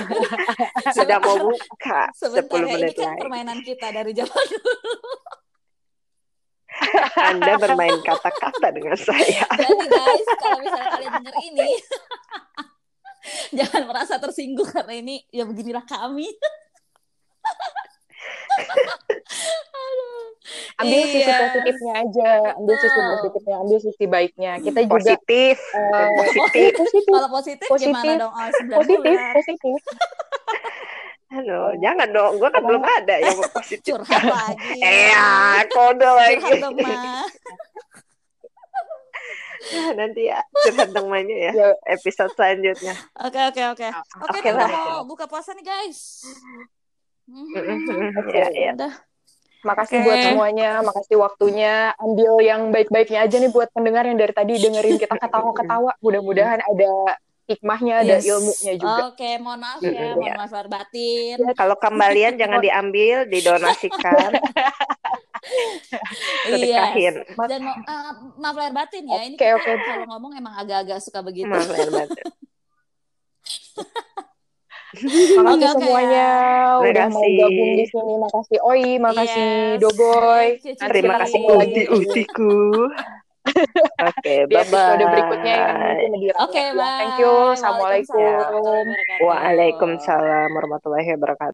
Sudah 0.97 1.21
mau 1.21 1.37
buka 1.37 2.09
Sebentar 2.17 2.65
10 2.65 2.65
ya, 2.65 2.65
ini 2.65 2.73
menit 2.81 2.95
kan 2.97 3.13
lagi. 3.13 3.21
permainan 3.21 3.59
kita 3.61 3.87
dari 3.93 4.13
zaman 4.17 4.45
dulu. 4.49 4.73
anda 7.17 7.53
bermain 7.57 7.99
kata-kata 8.01 8.69
dengan 8.73 8.97
saya. 8.97 9.45
Jadi 9.53 9.85
guys, 9.85 10.29
kalau 10.41 10.59
misalnya 10.61 10.89
kalian 10.93 11.13
denger 11.21 11.35
ini, 11.45 11.69
jangan 13.59 13.83
merasa 13.85 14.17
tersinggung 14.17 14.67
karena 14.67 14.95
ini 14.95 15.25
ya 15.29 15.43
beginilah 15.43 15.83
kami. 15.83 16.27
Aduh. 19.77 20.27
Ambil 20.79 21.01
sisi 21.05 21.21
Iya. 21.23 21.37
positifnya 21.41 21.93
aja, 21.97 22.31
ambil 22.55 22.75
sisi 22.77 23.01
positifnya, 23.01 23.55
ambil 23.59 23.79
sisi 23.79 24.05
baiknya. 24.07 24.53
Kita 24.59 24.79
juga 24.81 24.95
positif 24.95 25.57
eh, 25.59 26.09
positif 26.21 26.71
positif, 26.77 27.05
Kalau 27.09 27.29
positif, 27.31 27.67
Positif. 27.67 27.93
gimana 27.93 28.13
dong? 28.17 28.33
Oh, 28.33 28.47
9 28.47 28.71
positif, 28.73 28.99
bulan. 29.03 29.33
positif. 29.35 29.79
Aduh, 31.27 31.75
jangan 31.83 32.09
dong 32.09 32.33
gue 32.39 32.49
kan 32.49 32.63
belum 32.63 32.83
ada 32.83 33.15
yang 33.19 33.35
positif 33.51 33.83
Curhat 33.85 34.23
lagi. 34.23 34.79
eh 34.79 35.11
ya, 35.11 35.27
kode 35.67 36.07
lagi 36.07 36.39
Curhat 36.39 37.27
nanti 39.99 40.27
ya 40.27 40.39
curhat 40.63 40.91
dong 40.91 41.09
Manya 41.09 41.37
ya 41.37 41.53
Ya. 41.53 41.69
episode 41.89 42.33
selanjutnya. 42.33 42.95
Oke 43.19 43.41
oke 43.45 43.63
oke. 43.73 43.89
Oke 44.21 44.29
Oke 44.29 44.39
kita 44.43 44.57
lah. 44.57 44.69
mau 44.69 45.03
buka 45.05 45.25
puasa 45.25 45.53
nih 45.53 45.63
guys. 45.63 46.25
Mhm. 47.27 48.31
ya, 48.31 48.47
ya. 48.51 48.71
Udah. 48.75 48.93
Makasih 49.65 49.99
Oke. 49.99 50.05
buat 50.05 50.19
semuanya, 50.23 50.71
makasih 50.81 51.17
waktunya. 51.19 51.75
Ambil 51.99 52.39
yang 52.39 52.71
baik-baiknya 52.71 53.27
aja 53.27 53.37
nih 53.37 53.51
buat 53.51 53.67
pendengar 53.73 54.07
yang 54.07 54.15
dari 54.15 54.31
tadi 54.31 54.55
dengerin 54.57 54.95
kita 54.95 55.19
ketawa-ketawa. 55.19 55.91
Mudah-mudahan 55.99 56.63
ada 56.63 56.91
hikmahnya, 57.47 57.95
ada 58.03 58.15
Yes. 58.17 58.27
ilmunya 58.27 58.75
juga. 58.79 59.03
Oke, 59.11 59.31
mohon 59.39 59.59
maaf 59.59 59.79
ya, 59.81 60.15
mohon 60.15 60.23
ya. 60.23 60.35
maaf 60.35 60.51
lahir 60.51 60.69
batin. 60.69 61.37
Kalau 61.53 61.75
kembalian 61.77 62.35
jangan 62.37 62.59
diambil, 62.59 63.27
didonasikan, 63.27 64.31
Iya. 66.57 66.83
Dan 67.47 67.63
eh, 67.65 68.13
maaf 68.37 68.55
lahir 68.55 68.73
batin 68.73 69.03
ya, 69.05 69.21
ini 69.23 69.35
Oke, 69.35 69.47
kita 69.47 69.57
oke. 69.57 69.73
kalau 69.83 70.07
ngomong 70.11 70.33
emang 70.35 70.55
agak-agak 70.57 70.99
suka 70.99 71.21
begitu. 71.21 71.47
Maaf 71.47 71.67
lahir 71.67 71.91
batin. 71.91 72.27
Makasih 74.97 75.37
oke 75.37 75.67
semuanya 75.77 76.27
Terima 76.81 76.89
udah 76.89 77.07
mau 77.13 77.21
kasih. 77.21 77.37
gabung 77.37 77.71
di 77.75 77.85
sini. 77.85 78.15
Makasih 78.17 78.59
Oi, 78.65 78.85
makasih 78.97 79.45
Yes. 79.45 79.79
Doboy. 79.79 80.47
Terima 80.89 81.15
kasih 81.21 81.39
lagi. 81.45 81.61
uti-utiku. 81.85 82.55
Oke, 83.97 84.35
Di 84.49 84.55
episode 84.57 84.67
bye-bye. 84.99 85.07
berikutnya 85.07 85.55
yang 85.55 85.77
mungkin 85.79 86.11
lebih 86.17 86.29
ramai. 86.33 86.45
Oke, 86.49 86.65
bye. 86.73 86.99
Thank 86.99 87.17
you. 87.21 87.35
Assalamualaikum. 87.55 88.83
Waalaikumsalam 89.23 90.49
warahmatullahi 90.51 91.09
wabarakatuh. 91.15 91.45